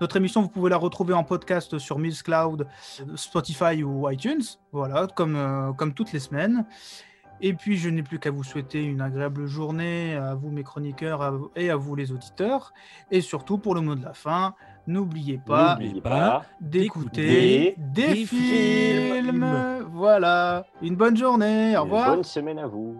Notre 0.00 0.16
émission, 0.16 0.40
vous 0.40 0.48
pouvez 0.48 0.70
la 0.70 0.78
retrouver 0.78 1.12
en 1.12 1.24
podcast 1.24 1.78
sur 1.78 1.98
Cloud, 2.24 2.66
Spotify 3.16 3.84
ou 3.84 4.08
iTunes, 4.08 4.40
voilà, 4.72 5.06
comme, 5.14 5.36
euh, 5.36 5.72
comme 5.74 5.92
toutes 5.92 6.12
les 6.12 6.20
semaines. 6.20 6.64
Et 7.42 7.52
puis, 7.52 7.76
je 7.76 7.90
n'ai 7.90 8.02
plus 8.02 8.18
qu'à 8.18 8.30
vous 8.30 8.42
souhaiter 8.42 8.82
une 8.82 9.02
agréable 9.02 9.44
journée, 9.46 10.16
à 10.16 10.34
vous 10.34 10.50
mes 10.50 10.62
chroniqueurs 10.62 11.50
et 11.54 11.68
à 11.68 11.76
vous 11.76 11.94
les 11.96 12.12
auditeurs. 12.12 12.72
Et 13.10 13.20
surtout, 13.20 13.58
pour 13.58 13.74
le 13.74 13.82
mot 13.82 13.94
de 13.94 14.02
la 14.02 14.14
fin, 14.14 14.54
n'oubliez 14.86 15.38
pas, 15.38 15.78
pas 16.02 16.42
d'écouter 16.60 17.74
des, 17.78 18.26
films. 18.26 19.46
Voilà, 19.92 20.64
une 20.82 20.96
bonne 20.96 21.16
journée, 21.16 21.76
au 21.76 21.82
revoir. 21.82 22.16
bonne 22.16 22.24
semaine 22.24 22.58
à 22.58 22.66
vous. 22.66 22.96